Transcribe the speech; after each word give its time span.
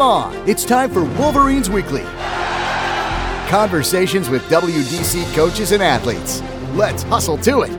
Game 0.00 0.06
on! 0.06 0.48
It's 0.48 0.64
time 0.64 0.90
for 0.90 1.04
Wolverines 1.04 1.68
Weekly. 1.68 2.04
Conversations 3.50 4.30
with 4.30 4.40
WDC 4.44 5.34
coaches 5.34 5.72
and 5.72 5.82
athletes. 5.82 6.40
Let's 6.72 7.02
hustle 7.02 7.36
to 7.36 7.60
it. 7.60 7.70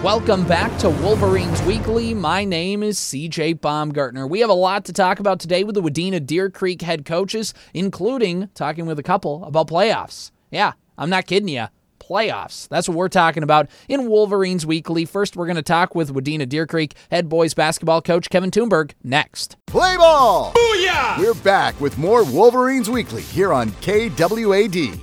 Welcome 0.00 0.46
back 0.46 0.78
to 0.78 0.90
Wolverines 0.90 1.60
Weekly. 1.62 2.14
My 2.14 2.44
name 2.44 2.84
is 2.84 2.96
CJ 2.96 3.60
Baumgartner. 3.60 4.28
We 4.28 4.38
have 4.38 4.50
a 4.50 4.54
lot 4.54 4.84
to 4.84 4.92
talk 4.92 5.18
about 5.18 5.40
today 5.40 5.64
with 5.64 5.74
the 5.74 5.82
Wadena 5.82 6.24
Deer 6.24 6.48
Creek 6.48 6.82
head 6.82 7.04
coaches, 7.04 7.52
including 7.74 8.50
talking 8.54 8.86
with 8.86 9.00
a 9.00 9.02
couple 9.02 9.42
about 9.42 9.66
playoffs. 9.66 10.30
Yeah, 10.52 10.74
I'm 10.96 11.10
not 11.10 11.26
kidding 11.26 11.48
you 11.48 11.66
playoffs. 11.98 12.68
That's 12.68 12.88
what 12.88 12.96
we're 12.96 13.08
talking 13.08 13.42
about 13.42 13.68
in 13.88 14.08
Wolverines 14.08 14.64
Weekly. 14.64 15.04
First, 15.04 15.36
we're 15.36 15.46
going 15.46 15.56
to 15.56 15.62
talk 15.62 15.94
with 15.94 16.12
Wadena 16.12 16.48
Deer 16.48 16.66
Creek 16.66 16.94
head 17.10 17.28
boys 17.28 17.54
basketball 17.54 18.02
coach 18.02 18.30
Kevin 18.30 18.50
Tumberg 18.50 18.92
next. 19.02 19.56
Play 19.66 19.96
ball! 19.96 20.52
Booyah! 20.52 21.18
We're 21.18 21.34
back 21.34 21.80
with 21.80 21.98
more 21.98 22.24
Wolverines 22.24 22.88
Weekly 22.88 23.22
here 23.22 23.52
on 23.52 23.70
KWAD. 23.70 25.00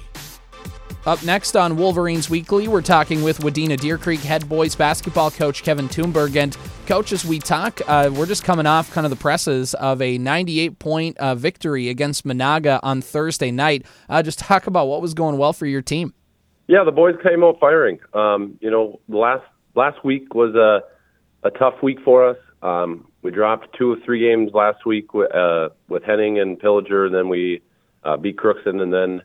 Up 1.05 1.23
next 1.23 1.55
on 1.55 1.77
Wolverines 1.77 2.31
Weekly, 2.31 2.67
we're 2.67 2.81
talking 2.81 3.22
with 3.22 3.38
Wadena 3.41 3.80
Deer 3.80 4.00
Creek 4.00 4.22
head 4.22 4.50
boys 4.50 4.73
basketball 4.73 5.30
coach 5.30 5.62
Kevin 5.62 5.88
Tumberg. 5.88 6.36
And 6.36 6.58
coach, 6.88 7.12
as 7.12 7.23
we 7.23 7.38
talk, 7.38 7.80
uh, 7.88 8.09
we're 8.12 8.25
just 8.25 8.44
coming 8.44 8.66
off 8.66 8.91
kind 8.91 9.05
of 9.05 9.12
the 9.12 9.16
presses 9.16 9.75
of 9.75 10.02
a 10.02 10.17
98 10.17 10.80
point 10.80 11.16
uh, 11.20 11.36
victory 11.36 11.89
against 11.89 12.25
Menahga 12.25 12.80
on 12.81 13.03
Thursday 13.03 13.52
night. 13.52 13.86
Uh, 14.09 14.23
just 14.23 14.39
talk 14.39 14.66
about 14.66 14.88
what 14.88 15.00
was 15.00 15.14
going 15.14 15.38
well 15.38 15.53
for 15.53 15.67
your 15.67 15.84
team. 15.84 16.16
Yeah, 16.67 16.83
the 16.83 16.91
boys 16.91 17.15
came 17.21 17.43
out 17.43 17.59
firing. 17.59 17.99
Um, 18.13 18.57
you 18.59 18.71
know, 18.71 18.99
last 19.07 19.43
last 19.75 20.03
week 20.03 20.33
was 20.33 20.55
a 20.55 20.81
a 21.45 21.51
tough 21.51 21.75
week 21.83 21.99
for 22.03 22.27
us. 22.27 22.38
Um, 22.63 23.07
we 23.21 23.31
dropped 23.31 23.75
two 23.77 23.91
or 23.91 23.97
three 24.03 24.19
games 24.19 24.51
last 24.53 24.85
week 24.85 25.13
with, 25.13 25.33
uh, 25.33 25.69
with 25.88 26.03
Henning 26.03 26.39
and 26.39 26.59
Pillager, 26.59 27.05
and 27.05 27.13
then 27.13 27.30
we 27.30 27.61
uh, 28.03 28.17
beat 28.17 28.38
Crookston, 28.38 28.81
and 28.81 28.91
then 28.91 29.22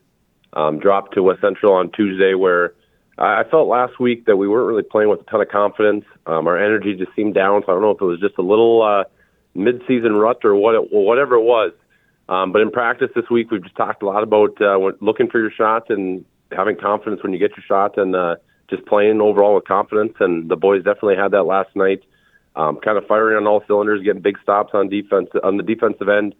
um, 0.52 0.78
dropped 0.78 1.14
to 1.14 1.22
West 1.22 1.40
Central 1.40 1.72
on 1.72 1.90
Tuesday, 1.92 2.34
where 2.34 2.74
I 3.16 3.44
felt 3.50 3.68
last 3.68 3.98
week 3.98 4.26
that 4.26 4.36
we 4.36 4.48
weren't 4.48 4.66
really 4.66 4.82
playing 4.82 5.08
with 5.08 5.20
a 5.20 5.24
ton 5.24 5.40
of 5.40 5.48
confidence. 5.48 6.04
Um, 6.26 6.46
our 6.46 6.58
energy 6.58 6.94
just 6.94 7.14
seemed 7.14 7.34
down, 7.34 7.62
so 7.64 7.72
I 7.72 7.74
don't 7.74 7.82
know 7.82 7.90
if 7.90 8.00
it 8.00 8.04
was 8.04 8.20
just 8.20 8.36
a 8.38 8.42
little 8.42 8.82
uh, 8.82 9.04
mid-season 9.54 10.14
rut 10.16 10.44
or 10.44 10.54
what, 10.54 10.74
it, 10.74 10.88
whatever 10.90 11.36
it 11.36 11.42
was. 11.42 11.72
Um, 12.28 12.52
but 12.52 12.62
in 12.62 12.70
practice 12.70 13.10
this 13.14 13.28
week, 13.30 13.50
we've 13.50 13.62
just 13.62 13.76
talked 13.76 14.02
a 14.02 14.06
lot 14.06 14.22
about 14.22 14.60
uh, 14.60 14.78
looking 15.00 15.28
for 15.28 15.40
your 15.40 15.50
shots 15.50 15.86
and 15.88 16.24
having 16.52 16.76
confidence 16.76 17.22
when 17.22 17.32
you 17.32 17.38
get 17.38 17.56
your 17.56 17.64
shot 17.66 17.98
and 17.98 18.14
uh, 18.14 18.36
just 18.68 18.86
playing 18.86 19.20
overall 19.20 19.54
with 19.54 19.64
confidence. 19.64 20.14
And 20.20 20.50
the 20.50 20.56
boys 20.56 20.84
definitely 20.84 21.16
had 21.16 21.32
that 21.32 21.44
last 21.44 21.74
night. 21.74 22.02
Um, 22.56 22.78
kind 22.84 22.98
of 22.98 23.06
firing 23.06 23.36
on 23.36 23.46
all 23.46 23.62
cylinders, 23.66 24.02
getting 24.02 24.22
big 24.22 24.38
stops 24.42 24.72
on 24.74 24.88
defense 24.88 25.30
on 25.44 25.56
the 25.56 25.62
defensive 25.62 26.08
end, 26.08 26.34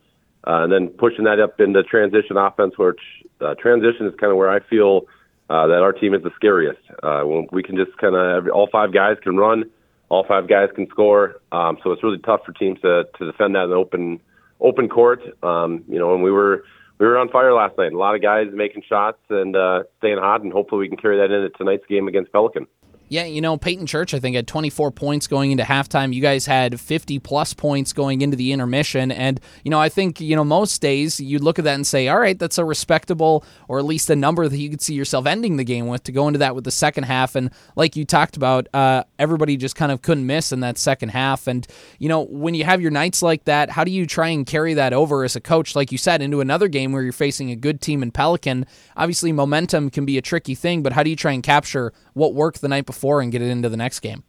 uh, 0.45 0.65
and 0.65 0.73
then 0.73 0.89
pushing 0.89 1.25
that 1.25 1.39
up 1.39 1.61
into 1.61 1.83
transition 1.85 2.37
offense, 2.37 2.77
which 2.77 3.01
uh, 3.41 3.55
transition 3.55 4.07
is 4.07 4.15
kind 4.19 4.33
of 4.33 4.37
where 4.37 4.51
I 4.51 4.59
feel 4.59 5.07
uh, 5.49 5.69
that 5.69 5.83
our 5.83 5.93
team 5.93 6.15
is 6.15 6.23
the 6.23 6.33
scariest. 6.35 6.81
Uh, 7.03 7.25
we 7.53 7.63
can 7.63 7.77
just 7.77 7.97
kind 7.99 8.17
of 8.17 8.49
all 8.49 8.69
five 8.71 8.93
guys 8.93 9.19
can 9.23 9.37
run, 9.37 9.71
all 10.09 10.25
five 10.27 10.49
guys 10.49 10.69
can 10.75 10.89
score. 10.89 11.41
Um, 11.53 11.79
so 11.83 11.93
it's 11.93 12.03
really 12.03 12.19
tough 12.19 12.41
for 12.45 12.53
teams 12.53 12.81
to 12.81 13.05
to 13.19 13.27
defend 13.27 13.55
that 13.55 13.65
in 13.65 13.73
open 13.73 14.21
open 14.61 14.89
court. 14.89 15.23
Um, 15.45 15.85
you 15.89 15.99
know, 15.99 16.15
and 16.15 16.23
we 16.23 16.33
were 16.33 16.65
we 17.01 17.07
were 17.07 17.19
on 17.19 17.31
fire 17.31 17.55
last 17.55 17.79
night. 17.79 17.93
A 17.93 17.99
lot 17.99 18.15
of 18.15 18.21
guys 18.21 18.49
making 18.53 18.83
shots 18.87 19.19
and 19.31 19.57
uh, 19.57 19.85
staying 19.99 20.19
hot, 20.19 20.43
and 20.43 20.53
hopefully 20.53 20.81
we 20.81 20.89
can 20.89 20.99
carry 20.99 21.17
that 21.17 21.35
into 21.35 21.49
tonight's 21.57 21.87
game 21.87 22.07
against 22.07 22.31
Pelican. 22.31 22.67
Yeah, 23.11 23.25
you 23.25 23.41
know, 23.41 23.57
Peyton 23.57 23.87
Church, 23.87 24.15
I 24.15 24.21
think, 24.21 24.37
had 24.37 24.47
24 24.47 24.93
points 24.93 25.27
going 25.27 25.51
into 25.51 25.65
halftime. 25.65 26.15
You 26.15 26.23
guys 26.23 26.47
had 26.47 26.79
50 26.79 27.19
plus 27.19 27.53
points 27.53 27.93
going 27.93 28.21
into 28.21 28.37
the 28.37 28.53
intermission. 28.53 29.11
And, 29.11 29.41
you 29.65 29.71
know, 29.73 29.81
I 29.81 29.89
think, 29.89 30.21
you 30.21 30.37
know, 30.37 30.45
most 30.45 30.81
days 30.81 31.19
you'd 31.19 31.43
look 31.43 31.59
at 31.59 31.65
that 31.65 31.75
and 31.75 31.85
say, 31.85 32.07
all 32.07 32.21
right, 32.21 32.39
that's 32.39 32.57
a 32.57 32.65
respectable 32.65 33.45
or 33.67 33.81
at 33.81 33.85
least 33.85 34.11
a 34.11 34.17
number 34.17 34.49
that 34.49 34.57
you 34.57 34.71
could 34.71 34.81
see 34.81 34.95
yourself 34.95 35.27
ending 35.27 35.57
the 35.57 35.65
game 35.65 35.89
with 35.89 36.05
to 36.05 36.13
go 36.13 36.29
into 36.29 36.39
that 36.39 36.55
with 36.55 36.63
the 36.63 36.71
second 36.71 37.03
half. 37.03 37.35
And 37.35 37.51
like 37.75 37.97
you 37.97 38.05
talked 38.05 38.37
about, 38.37 38.69
uh, 38.73 39.03
everybody 39.19 39.57
just 39.57 39.75
kind 39.75 39.91
of 39.91 40.03
couldn't 40.03 40.25
miss 40.25 40.53
in 40.53 40.61
that 40.61 40.79
second 40.79 41.09
half. 41.09 41.49
And, 41.49 41.67
you 41.99 42.09
know, 42.09 42.21
when 42.27 42.55
you 42.55 42.63
have 42.63 42.81
your 42.81 42.93
nights 42.93 43.23
like 43.23 43.43
that, 43.47 43.71
how 43.71 43.83
do 43.83 43.91
you 43.91 44.07
try 44.07 44.29
and 44.29 44.47
carry 44.47 44.75
that 44.75 44.93
over 44.93 45.25
as 45.25 45.35
a 45.35 45.41
coach, 45.41 45.75
like 45.75 45.91
you 45.91 45.99
said, 45.99 46.23
into 46.23 46.41
another 46.41 46.69
game 46.69 46.93
where 46.93 47.03
you're 47.03 47.13
facing 47.13 47.51
a 47.51 47.57
good 47.57 47.81
team 47.81 48.05
in 48.05 48.13
Pelican? 48.13 48.67
Obviously, 48.97 49.33
momentum 49.33 49.91
can 49.91 50.05
be 50.05 50.17
a 50.17 50.23
tricky 50.23 50.55
thing, 50.55 50.85
but 50.85 50.93
how 50.93 51.03
do 51.03 51.11
you 51.11 51.17
try 51.17 51.33
and 51.33 51.43
capture 51.43 51.93
what 52.13 52.35
worked 52.35 52.61
the 52.61 52.69
night 52.69 52.87
before 52.87 53.00
and 53.03 53.33
get 53.33 53.43
it 53.43 53.49
into 53.49 53.69
the 53.69 53.77
next 53.77 54.01
game. 54.01 54.25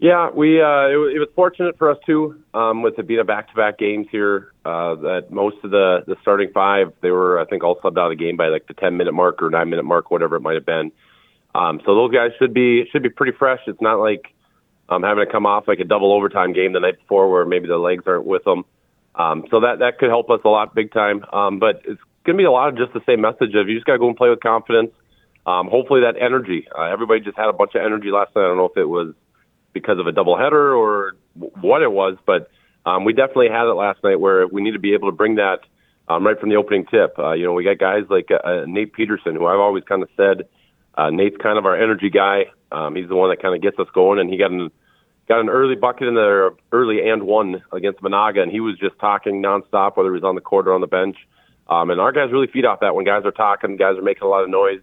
Yeah, 0.00 0.30
we 0.30 0.62
uh, 0.62 0.86
it, 0.86 1.16
it 1.16 1.18
was 1.18 1.28
fortunate 1.34 1.76
for 1.76 1.90
us 1.90 1.98
too 2.06 2.40
um, 2.54 2.82
with 2.82 2.94
the 2.96 3.02
beat 3.02 3.18
of 3.18 3.26
back-to-back 3.26 3.78
games 3.78 4.06
here. 4.12 4.52
Uh, 4.64 4.94
that 4.94 5.30
most 5.30 5.56
of 5.64 5.72
the 5.72 6.04
the 6.06 6.16
starting 6.22 6.50
five 6.54 6.92
they 7.02 7.10
were 7.10 7.40
I 7.40 7.46
think 7.46 7.64
all 7.64 7.80
subbed 7.80 7.98
out 7.98 8.12
of 8.12 8.16
the 8.16 8.24
game 8.24 8.36
by 8.36 8.48
like 8.48 8.66
the 8.68 8.74
10 8.74 8.96
minute 8.96 9.12
mark 9.12 9.42
or 9.42 9.50
nine 9.50 9.70
minute 9.70 9.84
mark, 9.84 10.10
whatever 10.10 10.36
it 10.36 10.40
might 10.40 10.54
have 10.54 10.66
been. 10.66 10.92
Um, 11.54 11.80
so 11.84 11.96
those 11.96 12.12
guys 12.12 12.30
should 12.38 12.54
be 12.54 12.84
should 12.92 13.02
be 13.02 13.10
pretty 13.10 13.36
fresh. 13.36 13.60
It's 13.66 13.80
not 13.80 13.96
like 13.96 14.32
um, 14.88 15.02
having 15.02 15.24
to 15.26 15.30
come 15.30 15.46
off 15.46 15.66
like 15.66 15.80
a 15.80 15.84
double 15.84 16.12
overtime 16.12 16.52
game 16.52 16.72
the 16.72 16.80
night 16.80 16.98
before 16.98 17.28
where 17.30 17.44
maybe 17.44 17.66
the 17.66 17.76
legs 17.76 18.04
aren't 18.06 18.24
with 18.24 18.44
them. 18.44 18.64
Um, 19.16 19.46
so 19.50 19.60
that 19.60 19.80
that 19.80 19.98
could 19.98 20.10
help 20.10 20.30
us 20.30 20.40
a 20.44 20.48
lot, 20.48 20.76
big 20.76 20.92
time. 20.92 21.24
Um, 21.32 21.58
but 21.58 21.82
it's 21.86 22.00
going 22.24 22.36
to 22.36 22.40
be 22.40 22.44
a 22.44 22.52
lot 22.52 22.68
of 22.68 22.76
just 22.76 22.92
the 22.92 23.02
same 23.04 23.20
message 23.20 23.54
of 23.56 23.68
you 23.68 23.74
just 23.74 23.86
got 23.86 23.94
to 23.94 23.98
go 23.98 24.06
and 24.06 24.16
play 24.16 24.30
with 24.30 24.40
confidence 24.40 24.92
um, 25.48 25.68
hopefully 25.68 26.02
that 26.02 26.20
energy. 26.20 26.68
Uh, 26.76 26.82
everybody 26.82 27.20
just 27.20 27.38
had 27.38 27.48
a 27.48 27.54
bunch 27.54 27.74
of 27.74 27.80
energy 27.80 28.10
last 28.10 28.36
night. 28.36 28.42
I 28.42 28.48
don't 28.48 28.58
know 28.58 28.66
if 28.66 28.76
it 28.76 28.84
was 28.84 29.14
because 29.72 29.98
of 29.98 30.06
a 30.06 30.12
doubleheader 30.12 30.76
or 30.76 31.16
what 31.34 31.80
it 31.80 31.90
was, 31.90 32.18
but 32.26 32.50
um, 32.84 33.06
we 33.06 33.14
definitely 33.14 33.48
had 33.48 33.64
it 33.64 33.72
last 33.72 34.04
night 34.04 34.20
where 34.20 34.46
we 34.46 34.60
need 34.60 34.72
to 34.72 34.78
be 34.78 34.92
able 34.92 35.08
to 35.10 35.16
bring 35.16 35.36
that 35.36 35.60
um, 36.06 36.26
right 36.26 36.38
from 36.38 36.50
the 36.50 36.56
opening 36.56 36.84
tip. 36.84 37.18
Uh, 37.18 37.32
you 37.32 37.44
know, 37.44 37.54
we 37.54 37.64
got 37.64 37.78
guys 37.78 38.04
like 38.10 38.28
uh, 38.30 38.46
uh 38.46 38.64
Nate 38.66 38.92
Peterson, 38.92 39.36
who 39.36 39.46
I've 39.46 39.58
always 39.58 39.84
kind 39.84 40.02
of 40.02 40.10
said 40.18 40.48
uh, 40.98 41.08
Nate's 41.08 41.38
kind 41.42 41.56
of 41.56 41.64
our 41.64 41.80
energy 41.80 42.10
guy. 42.10 42.52
Um, 42.70 42.94
he's 42.94 43.08
the 43.08 43.16
one 43.16 43.30
that 43.30 43.40
kind 43.40 43.54
of 43.54 43.62
gets 43.62 43.78
us 43.78 43.88
going, 43.94 44.18
and 44.18 44.28
he 44.28 44.36
got 44.36 44.50
an 44.50 44.70
got 45.28 45.40
an 45.40 45.48
early 45.48 45.76
bucket 45.76 46.08
in 46.08 46.14
there, 46.14 46.50
early 46.72 47.08
and 47.08 47.22
one 47.22 47.62
against 47.72 48.00
Menahga, 48.00 48.40
and 48.40 48.52
he 48.52 48.60
was 48.60 48.78
just 48.78 48.98
talking 48.98 49.42
nonstop, 49.42 49.96
whether 49.96 50.10
he 50.10 50.14
was 50.14 50.24
on 50.24 50.34
the 50.34 50.42
court 50.42 50.68
or 50.68 50.74
on 50.74 50.82
the 50.82 50.86
bench. 50.86 51.16
Um, 51.68 51.90
and 51.90 52.00
our 52.00 52.12
guys 52.12 52.32
really 52.32 52.48
feed 52.48 52.66
off 52.66 52.80
that 52.80 52.94
when 52.94 53.06
guys 53.06 53.24
are 53.24 53.30
talking, 53.30 53.76
guys 53.76 53.96
are 53.96 54.02
making 54.02 54.24
a 54.24 54.28
lot 54.28 54.44
of 54.44 54.50
noise 54.50 54.80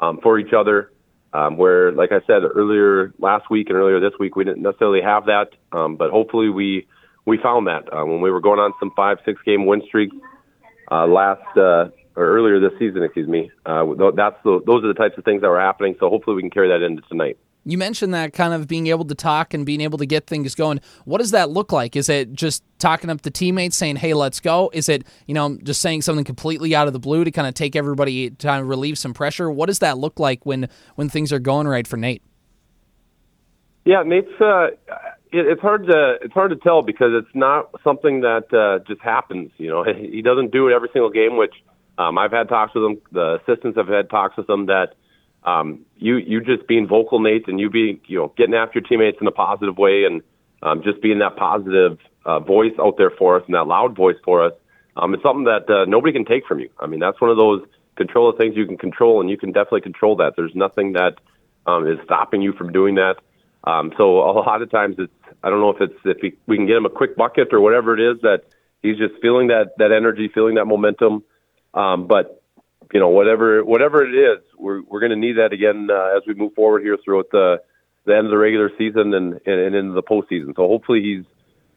um, 0.00 0.20
for 0.22 0.38
each 0.38 0.52
other. 0.52 0.92
Um, 1.32 1.58
where, 1.58 1.92
like 1.92 2.12
I 2.12 2.20
said 2.26 2.44
earlier 2.44 3.12
last 3.18 3.50
week 3.50 3.68
and 3.68 3.76
earlier 3.76 4.00
this 4.00 4.18
week, 4.18 4.36
we 4.36 4.44
didn't 4.44 4.62
necessarily 4.62 5.02
have 5.02 5.26
that, 5.26 5.48
um, 5.70 5.96
but 5.96 6.10
hopefully 6.10 6.48
we 6.48 6.86
we 7.26 7.36
found 7.36 7.66
that 7.66 7.92
uh, 7.92 8.06
when 8.06 8.22
we 8.22 8.30
were 8.30 8.40
going 8.40 8.58
on 8.60 8.72
some 8.80 8.90
five, 8.96 9.18
six 9.26 9.42
game 9.44 9.66
win 9.66 9.82
streaks 9.86 10.16
uh, 10.90 11.06
last 11.06 11.42
uh, 11.56 11.90
or 12.14 12.24
earlier 12.24 12.58
this 12.60 12.78
season. 12.78 13.02
Excuse 13.02 13.28
me. 13.28 13.50
Uh, 13.66 13.84
that's 14.14 14.36
the, 14.44 14.60
those 14.64 14.84
are 14.84 14.88
the 14.88 14.94
types 14.94 15.18
of 15.18 15.24
things 15.24 15.42
that 15.42 15.48
were 15.48 15.60
happening. 15.60 15.96
So 16.00 16.08
hopefully 16.08 16.36
we 16.36 16.42
can 16.42 16.50
carry 16.50 16.68
that 16.68 16.84
into 16.84 17.02
tonight. 17.08 17.36
You 17.68 17.76
mentioned 17.78 18.14
that 18.14 18.32
kind 18.32 18.54
of 18.54 18.68
being 18.68 18.86
able 18.86 19.04
to 19.06 19.14
talk 19.14 19.52
and 19.52 19.66
being 19.66 19.80
able 19.80 19.98
to 19.98 20.06
get 20.06 20.28
things 20.28 20.54
going. 20.54 20.80
What 21.04 21.18
does 21.18 21.32
that 21.32 21.50
look 21.50 21.72
like? 21.72 21.96
Is 21.96 22.08
it 22.08 22.32
just 22.32 22.62
talking 22.78 23.10
up 23.10 23.22
to 23.22 23.30
teammates 23.30 23.76
saying, 23.76 23.96
"Hey, 23.96 24.14
let's 24.14 24.38
go"? 24.38 24.70
Is 24.72 24.88
it 24.88 25.04
you 25.26 25.34
know 25.34 25.58
just 25.64 25.82
saying 25.82 26.02
something 26.02 26.24
completely 26.24 26.76
out 26.76 26.86
of 26.86 26.92
the 26.92 27.00
blue 27.00 27.24
to 27.24 27.30
kind 27.32 27.48
of 27.48 27.54
take 27.54 27.74
everybody 27.74 28.30
to 28.30 28.46
kind 28.46 28.62
of 28.62 28.68
relieve 28.68 28.96
some 28.96 29.12
pressure? 29.12 29.50
What 29.50 29.66
does 29.66 29.80
that 29.80 29.98
look 29.98 30.20
like 30.20 30.46
when 30.46 30.68
when 30.94 31.08
things 31.08 31.32
are 31.32 31.40
going 31.40 31.66
right 31.66 31.88
for 31.88 31.96
Nate? 31.96 32.22
Yeah, 33.84 34.04
Nate's. 34.04 34.40
Uh, 34.40 34.68
it, 35.32 35.46
it's 35.46 35.60
hard 35.60 35.88
to 35.88 36.18
it's 36.22 36.34
hard 36.34 36.50
to 36.50 36.56
tell 36.56 36.82
because 36.82 37.10
it's 37.14 37.34
not 37.34 37.70
something 37.82 38.20
that 38.20 38.54
uh, 38.54 38.84
just 38.86 39.00
happens. 39.00 39.50
You 39.58 39.70
know, 39.70 39.84
he 40.12 40.22
doesn't 40.22 40.52
do 40.52 40.68
it 40.68 40.72
every 40.72 40.90
single 40.92 41.10
game. 41.10 41.36
Which 41.36 41.54
um, 41.98 42.16
I've 42.16 42.30
had 42.30 42.48
talks 42.48 42.76
with 42.76 42.84
him. 42.84 42.98
The 43.10 43.40
assistants 43.42 43.76
have 43.76 43.88
had 43.88 44.08
talks 44.08 44.36
with 44.36 44.48
him 44.48 44.66
that 44.66 44.94
um, 45.46 45.86
you 45.96 46.16
you 46.16 46.40
just 46.40 46.66
being 46.66 46.86
vocal, 46.86 47.20
Nate, 47.20 47.48
and 47.48 47.58
you 47.58 47.70
being 47.70 48.00
you 48.06 48.18
know 48.18 48.32
getting 48.36 48.54
after 48.54 48.80
your 48.80 48.88
teammates 48.88 49.18
in 49.20 49.26
a 49.26 49.32
positive 49.32 49.78
way, 49.78 50.04
and 50.04 50.22
um, 50.62 50.82
just 50.82 51.00
being 51.00 51.20
that 51.20 51.36
positive 51.36 51.98
uh, 52.24 52.40
voice 52.40 52.72
out 52.80 52.96
there 52.98 53.10
for 53.10 53.38
us 53.38 53.44
and 53.46 53.54
that 53.54 53.66
loud 53.66 53.96
voice 53.96 54.16
for 54.24 54.44
us. 54.44 54.52
Um, 54.96 55.14
it's 55.14 55.22
something 55.22 55.44
that 55.44 55.70
uh, 55.70 55.84
nobody 55.86 56.12
can 56.12 56.24
take 56.24 56.46
from 56.46 56.58
you. 56.58 56.70
I 56.80 56.86
mean, 56.86 57.00
that's 57.00 57.20
one 57.20 57.30
of 57.30 57.36
those 57.36 57.62
control 57.96 58.28
of 58.28 58.36
things 58.36 58.56
you 58.56 58.66
can 58.66 58.76
control, 58.76 59.20
and 59.20 59.30
you 59.30 59.38
can 59.38 59.52
definitely 59.52 59.82
control 59.82 60.16
that. 60.16 60.34
There's 60.36 60.54
nothing 60.54 60.92
that 60.94 61.14
um, 61.66 61.86
is 61.86 61.98
stopping 62.04 62.42
you 62.42 62.52
from 62.52 62.72
doing 62.72 62.96
that. 62.96 63.16
Um, 63.64 63.92
so 63.96 64.18
a 64.18 64.32
lot 64.32 64.62
of 64.62 64.70
times 64.70 64.96
it's 64.98 65.12
I 65.42 65.50
don't 65.50 65.60
know 65.60 65.70
if 65.70 65.80
it's 65.80 66.00
if 66.04 66.18
we, 66.22 66.36
we 66.46 66.56
can 66.56 66.66
get 66.66 66.76
him 66.76 66.86
a 66.86 66.90
quick 66.90 67.16
bucket 67.16 67.52
or 67.52 67.60
whatever 67.60 67.94
it 67.98 68.00
is 68.00 68.20
that 68.22 68.44
he's 68.82 68.96
just 68.96 69.14
feeling 69.22 69.48
that 69.48 69.78
that 69.78 69.92
energy, 69.92 70.28
feeling 70.32 70.56
that 70.56 70.64
momentum. 70.64 71.22
Um, 71.74 72.06
but 72.06 72.42
you 72.92 73.00
know, 73.00 73.08
whatever 73.08 73.64
whatever 73.64 74.04
it 74.04 74.14
is, 74.14 74.42
we're 74.58 74.82
we're 74.82 75.00
going 75.00 75.10
to 75.10 75.16
need 75.16 75.38
that 75.38 75.52
again 75.52 75.88
uh, 75.90 76.16
as 76.16 76.22
we 76.26 76.34
move 76.34 76.54
forward 76.54 76.82
here 76.82 76.96
throughout 77.04 77.30
the 77.30 77.60
the 78.04 78.16
end 78.16 78.26
of 78.26 78.30
the 78.30 78.38
regular 78.38 78.70
season 78.78 79.14
and 79.14 79.40
and, 79.46 79.60
and 79.60 79.74
into 79.74 79.92
the 79.92 80.02
postseason. 80.02 80.54
So 80.56 80.68
hopefully 80.68 81.02
he's 81.02 81.24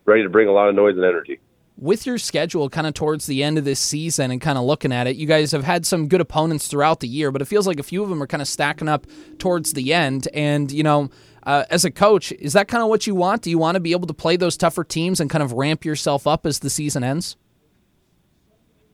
ready 0.05 0.23
to 0.23 0.29
bring 0.29 0.47
a 0.47 0.51
lot 0.51 0.69
of 0.69 0.75
noise 0.75 0.95
and 0.95 1.05
energy 1.05 1.39
with 1.81 2.05
your 2.05 2.17
schedule 2.17 2.69
kind 2.69 2.85
of 2.85 2.93
towards 2.93 3.25
the 3.25 3.41
end 3.41 3.57
of 3.57 3.63
this 3.63 3.79
season 3.79 4.31
and 4.31 4.41
kind 4.41 4.57
of 4.57 4.65
looking 4.65 4.91
at 4.91 5.07
it, 5.07 5.15
you 5.15 5.25
guys 5.25 5.53
have 5.53 5.63
had 5.63 5.85
some 5.85 6.09
good 6.09 6.19
opponents 6.19 6.67
throughout 6.67 6.99
the 6.99 7.07
year, 7.07 7.31
but 7.31 7.41
it 7.41 7.45
feels 7.45 7.65
like 7.65 7.79
a 7.79 7.83
few 7.83 8.03
of 8.03 8.09
them 8.09 8.21
are 8.21 8.27
kind 8.27 8.41
of 8.41 8.49
stacking 8.49 8.89
up 8.89 9.07
towards 9.37 9.71
the 9.71 9.93
end. 9.93 10.27
And, 10.33 10.71
you 10.71 10.83
know, 10.83 11.09
Uh, 11.43 11.63
as 11.69 11.85
a 11.85 11.89
coach, 11.89 12.33
is 12.33 12.51
that 12.51 12.67
kind 12.67 12.83
of 12.83 12.89
what 12.89 13.07
you 13.07 13.15
want? 13.15 13.41
Do 13.43 13.49
you 13.49 13.57
want 13.57 13.75
to 13.75 13.79
be 13.79 13.93
able 13.93 14.07
to 14.07 14.13
play 14.13 14.35
those 14.35 14.57
tougher 14.57 14.83
teams 14.83 15.21
and 15.21 15.29
kind 15.29 15.41
of 15.41 15.53
ramp 15.53 15.85
yourself 15.85 16.27
up 16.27 16.45
as 16.45 16.59
the 16.59 16.69
season 16.69 17.01
ends? 17.01 17.37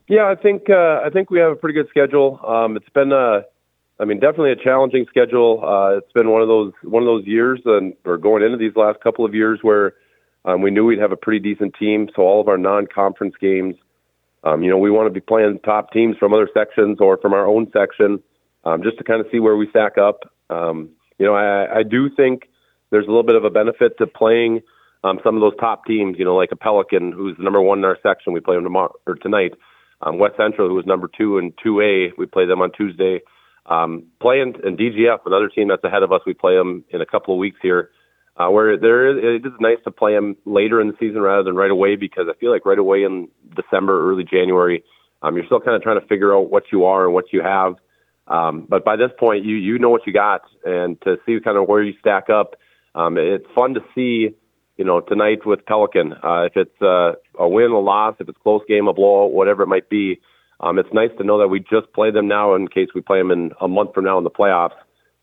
Yeah, 0.08 0.28
I 0.28 0.40
think 0.40 0.70
uh, 0.70 1.00
I 1.04 1.10
think 1.12 1.30
we 1.30 1.40
have 1.40 1.52
a 1.52 1.56
pretty 1.56 1.74
good 1.74 1.88
schedule. 1.88 2.38
Um, 2.46 2.76
it's 2.76 2.88
been 2.90 3.10
a, 3.10 3.42
I 3.98 4.04
mean, 4.04 4.20
definitely 4.20 4.52
a 4.52 4.56
challenging 4.56 5.06
schedule. 5.08 5.62
Uh, 5.64 5.98
it's 5.98 6.12
been 6.12 6.30
one 6.30 6.42
of 6.42 6.48
those 6.48 6.72
one 6.82 7.02
of 7.02 7.06
those 7.06 7.26
years, 7.26 7.60
and 7.64 7.94
or 8.04 8.16
going 8.16 8.44
into 8.44 8.56
these 8.56 8.76
last 8.76 9.00
couple 9.00 9.24
of 9.24 9.34
years 9.34 9.58
where 9.62 9.94
um, 10.44 10.62
we 10.62 10.70
knew 10.70 10.84
we'd 10.84 11.00
have 11.00 11.10
a 11.10 11.16
pretty 11.16 11.40
decent 11.40 11.74
team. 11.76 12.08
So 12.14 12.22
all 12.22 12.40
of 12.40 12.46
our 12.46 12.56
non-conference 12.56 13.34
games, 13.40 13.74
um, 14.44 14.62
you 14.62 14.70
know, 14.70 14.78
we 14.78 14.92
want 14.92 15.08
to 15.08 15.12
be 15.12 15.20
playing 15.20 15.58
top 15.64 15.92
teams 15.92 16.16
from 16.18 16.32
other 16.32 16.48
sections 16.54 16.98
or 17.00 17.18
from 17.18 17.32
our 17.32 17.46
own 17.46 17.68
section, 17.72 18.22
um, 18.64 18.84
just 18.84 18.98
to 18.98 19.04
kind 19.04 19.20
of 19.20 19.26
see 19.32 19.40
where 19.40 19.56
we 19.56 19.68
stack 19.70 19.98
up. 19.98 20.20
Um, 20.50 20.90
you 21.18 21.26
know, 21.26 21.34
I, 21.34 21.78
I 21.78 21.82
do 21.82 22.10
think 22.14 22.48
there's 22.90 23.06
a 23.06 23.08
little 23.08 23.24
bit 23.24 23.34
of 23.34 23.44
a 23.44 23.50
benefit 23.50 23.98
to 23.98 24.06
playing 24.06 24.60
um, 25.02 25.18
some 25.24 25.34
of 25.34 25.40
those 25.40 25.58
top 25.58 25.84
teams. 25.84 26.16
You 26.16 26.26
know, 26.26 26.36
like 26.36 26.52
a 26.52 26.56
Pelican, 26.56 27.10
who's 27.10 27.36
the 27.38 27.42
number 27.42 27.60
one 27.60 27.78
in 27.78 27.84
our 27.84 27.98
section. 28.04 28.32
We 28.32 28.38
play 28.38 28.54
them 28.54 28.62
tomorrow 28.62 28.94
or 29.04 29.16
tonight 29.16 29.54
um, 30.02 30.18
West 30.18 30.36
Central, 30.36 30.68
who 30.68 30.74
was 30.74 30.86
number 30.86 31.08
two 31.08 31.38
in 31.38 31.52
2A, 31.64 32.10
we 32.18 32.26
play 32.26 32.46
them 32.46 32.60
on 32.60 32.72
Tuesday. 32.72 33.20
Um, 33.66 34.04
playing 34.20 34.54
and 34.62 34.78
DGF, 34.78 35.18
another 35.26 35.48
team 35.48 35.68
that's 35.68 35.82
ahead 35.82 36.02
of 36.02 36.12
us, 36.12 36.20
we 36.26 36.34
play 36.34 36.54
them 36.54 36.84
in 36.90 37.00
a 37.00 37.06
couple 37.06 37.34
of 37.34 37.38
weeks 37.38 37.58
here. 37.62 37.90
Uh, 38.36 38.50
where 38.50 38.76
there 38.76 39.08
is, 39.08 39.42
it 39.42 39.46
is 39.46 39.52
nice 39.60 39.78
to 39.84 39.90
play 39.90 40.12
them 40.14 40.36
later 40.44 40.78
in 40.80 40.88
the 40.88 40.94
season 41.00 41.22
rather 41.22 41.42
than 41.42 41.56
right 41.56 41.70
away 41.70 41.96
because 41.96 42.26
I 42.28 42.38
feel 42.38 42.52
like 42.52 42.66
right 42.66 42.78
away 42.78 43.02
in 43.02 43.28
December, 43.54 44.10
early 44.10 44.24
January, 44.24 44.84
um, 45.22 45.36
you're 45.36 45.46
still 45.46 45.60
kind 45.60 45.74
of 45.74 45.82
trying 45.82 45.98
to 45.98 46.06
figure 46.06 46.36
out 46.36 46.50
what 46.50 46.64
you 46.70 46.84
are 46.84 47.06
and 47.06 47.14
what 47.14 47.32
you 47.32 47.40
have. 47.42 47.76
Um, 48.28 48.66
but 48.68 48.84
by 48.84 48.96
this 48.96 49.10
point, 49.18 49.44
you 49.46 49.56
you 49.56 49.78
know 49.78 49.88
what 49.88 50.06
you 50.06 50.12
got, 50.12 50.42
and 50.64 51.00
to 51.02 51.16
see 51.24 51.38
kind 51.42 51.56
of 51.56 51.66
where 51.66 51.82
you 51.82 51.94
stack 51.98 52.28
up, 52.28 52.56
um, 52.94 53.16
it's 53.16 53.46
fun 53.54 53.74
to 53.74 53.80
see 53.94 54.34
you 54.76 54.84
know, 54.84 55.00
tonight 55.00 55.46
with 55.46 55.64
Pelican. 55.66 56.12
Uh, 56.12 56.42
if 56.42 56.56
it's 56.56 56.82
uh, 56.82 57.12
a 57.38 57.48
win, 57.48 57.70
a 57.70 57.78
loss, 57.78 58.16
if 58.18 58.28
it's 58.28 58.38
close 58.42 58.62
game, 58.68 58.88
a 58.88 58.92
blowout, 58.92 59.32
whatever 59.32 59.62
it 59.62 59.68
might 59.68 59.88
be, 59.88 60.20
um, 60.60 60.78
it's 60.78 60.92
nice 60.92 61.10
to 61.18 61.24
know 61.24 61.38
that 61.38 61.48
we 61.48 61.60
just 61.60 61.92
play 61.94 62.10
them 62.10 62.28
now 62.28 62.54
in 62.54 62.68
case 62.68 62.88
we 62.94 63.00
play 63.00 63.18
them 63.18 63.30
in 63.30 63.52
a 63.60 63.68
month 63.68 63.94
from 63.94 64.04
now 64.04 64.18
in 64.18 64.24
the 64.24 64.30
playoffs. 64.30 64.76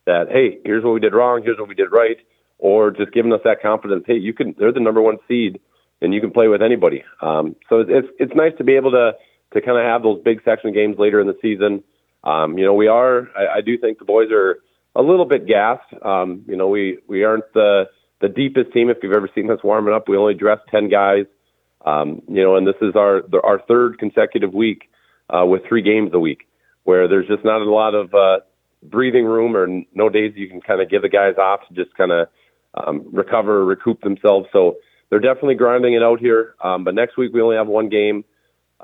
That 0.06 0.28
hey, 0.30 0.60
here's 0.66 0.84
what 0.84 0.94
we 0.94 1.00
did 1.00 1.14
wrong, 1.14 1.42
here's 1.44 1.58
what 1.58 1.70
we 1.70 1.76
did 1.76 1.92
right, 1.92 2.18
or 2.58 2.92
just 2.92 3.14
giving 3.14 3.32
us 3.34 3.40
that 3.46 3.62
confidence. 3.62 4.04
Hey, 4.06 4.18
you 4.18 4.34
can. 4.34 4.54
They're 4.58 4.74
the 4.74 4.80
number 4.80 5.02
one 5.02 5.18
seed, 5.28 5.60
and 6.02 6.14
you 6.14 6.20
can 6.20 6.32
play 6.32 6.48
with 6.48 6.62
anybody. 6.62 7.04
Um, 7.22 7.56
so 7.70 7.80
it's, 7.80 8.08
it's 8.20 8.34
nice 8.36 8.52
to 8.58 8.64
be 8.64 8.76
able 8.76 8.92
to 8.92 9.14
to 9.54 9.62
kind 9.62 9.78
of 9.78 9.86
have 9.86 10.04
those 10.04 10.22
big 10.24 10.42
section 10.44 10.74
games 10.74 10.98
later 11.00 11.22
in 11.22 11.28
the 11.28 11.38
season. 11.42 11.84
Um, 12.24 12.58
you 12.58 12.66
know, 12.66 12.74
we 12.74 12.88
are. 12.88 13.30
I, 13.36 13.58
I 13.58 13.62
do 13.62 13.78
think 13.78 14.00
the 14.00 14.06
boys 14.06 14.30
are 14.32 14.60
a 14.96 15.02
little 15.02 15.26
bit 15.26 15.48
gassed. 15.48 15.94
Um, 16.02 16.44
you 16.48 16.58
know, 16.58 16.68
we 16.68 17.00
we 17.08 17.24
aren't 17.24 17.52
the 17.54 17.86
the 18.22 18.30
deepest 18.30 18.72
team 18.72 18.90
if 18.90 18.98
you've 19.02 19.16
ever 19.16 19.30
seen 19.36 19.50
us 19.52 19.60
warming 19.64 19.94
up. 19.94 20.08
We 20.08 20.18
only 20.18 20.34
dress 20.34 20.60
ten 20.70 20.90
guys, 20.90 21.26
um, 21.86 22.22
you 22.28 22.42
know, 22.44 22.56
and 22.56 22.66
this 22.66 22.76
is 22.82 22.96
our 22.96 23.22
our 23.44 23.60
third 23.68 24.00
consecutive 24.00 24.54
week 24.54 24.90
uh, 25.30 25.46
with 25.46 25.62
three 25.68 25.82
games 25.82 26.12
a 26.14 26.20
week, 26.20 26.48
where 26.84 27.08
there's 27.08 27.28
just 27.28 27.44
not 27.44 27.62
a 27.62 27.70
lot 27.70 27.96
of 27.96 28.14
uh, 28.14 28.40
breathing 28.84 29.26
room 29.26 29.56
or 29.56 29.68
no 29.94 30.10
days 30.10 30.34
you 30.36 30.50
can 30.50 30.62
kind 30.62 30.82
of 30.82 30.90
give 30.90 31.02
the 31.02 31.10
guys 31.10 31.36
off 31.38 31.62
to 31.68 31.74
just 31.74 31.96
kind 31.96 32.12
of 32.12 32.28
um, 32.76 33.06
recover, 33.12 33.64
recoup 33.64 34.02
themselves. 34.02 34.48
So 34.52 34.78
they're 35.10 35.20
definitely 35.20 35.56
grinding 35.56 35.94
it 35.94 36.04
out 36.04 36.20
here. 36.20 36.56
Um, 36.64 36.84
but 36.84 36.96
next 36.96 37.18
week 37.18 37.34
we 37.34 37.42
only 37.42 37.56
have 37.56 37.68
one 37.68 37.90
game, 37.90 38.26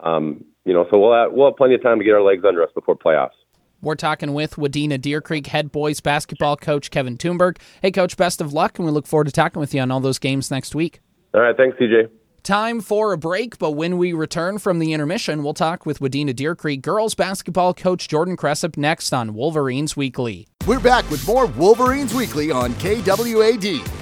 um, 0.01 0.45
you 0.63 0.73
know, 0.73 0.85
so 0.91 0.99
we'll 0.99 1.13
have, 1.13 1.33
we'll 1.33 1.47
have 1.47 1.57
plenty 1.57 1.75
of 1.75 1.83
time 1.83 1.97
to 1.99 2.05
get 2.05 2.13
our 2.13 2.21
legs 2.21 2.43
under 2.47 2.63
us 2.63 2.69
before 2.75 2.95
playoffs. 2.95 3.38
We're 3.81 3.95
talking 3.95 4.33
with 4.33 4.55
Wadena 4.55 4.99
Deer 4.99 5.21
Creek 5.21 5.47
head 5.47 5.71
boys 5.71 6.01
basketball 6.01 6.57
coach 6.57 6.91
Kevin 6.91 7.17
Tumberg. 7.17 7.57
Hey, 7.81 7.91
coach, 7.91 8.17
best 8.17 8.41
of 8.41 8.51
luck, 8.51 8.77
and 8.77 8.85
we 8.85 8.91
look 8.91 9.07
forward 9.07 9.25
to 9.25 9.31
talking 9.31 9.59
with 9.59 9.73
you 9.73 9.81
on 9.81 9.89
all 9.89 10.01
those 10.01 10.19
games 10.19 10.51
next 10.51 10.75
week. 10.75 10.99
All 11.33 11.41
right, 11.41 11.55
thanks, 11.55 11.77
CJ. 11.77 12.09
Time 12.43 12.81
for 12.81 13.13
a 13.13 13.17
break, 13.17 13.57
but 13.57 13.71
when 13.71 13.97
we 13.97 14.11
return 14.11 14.57
from 14.57 14.79
the 14.79 14.93
intermission, 14.93 15.43
we'll 15.43 15.53
talk 15.53 15.85
with 15.85 15.99
Wadena 15.99 16.35
Deer 16.35 16.55
Creek 16.55 16.81
girls 16.81 17.15
basketball 17.15 17.73
coach 17.73 18.07
Jordan 18.07 18.35
Cresap 18.35 18.75
next 18.77 19.13
on 19.13 19.33
Wolverines 19.33 19.95
Weekly. 19.95 20.47
We're 20.65 20.79
back 20.79 21.09
with 21.09 21.25
more 21.27 21.45
Wolverines 21.45 22.13
Weekly 22.13 22.51
on 22.51 22.73
KWAD. 22.75 23.98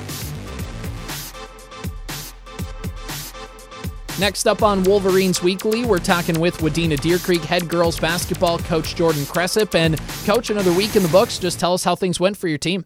Next 4.19 4.47
up 4.47 4.63
on 4.63 4.81
Wolverines 4.81 5.43
Weekly, 5.43 5.85
we're 5.85 5.99
talking 5.99 6.39
with 6.39 6.57
Wadena 6.57 6.99
Deer 6.99 7.19
Creek 7.19 7.43
head 7.43 7.69
girls 7.69 7.99
basketball 7.99 8.57
coach 8.57 8.95
Jordan 8.95 9.21
Cresap. 9.21 9.75
And 9.75 9.99
coach, 10.25 10.49
another 10.49 10.73
week 10.73 10.95
in 10.95 11.03
the 11.03 11.09
books. 11.09 11.37
Just 11.37 11.59
tell 11.59 11.71
us 11.71 11.83
how 11.83 11.95
things 11.95 12.19
went 12.19 12.35
for 12.35 12.47
your 12.47 12.57
team. 12.57 12.83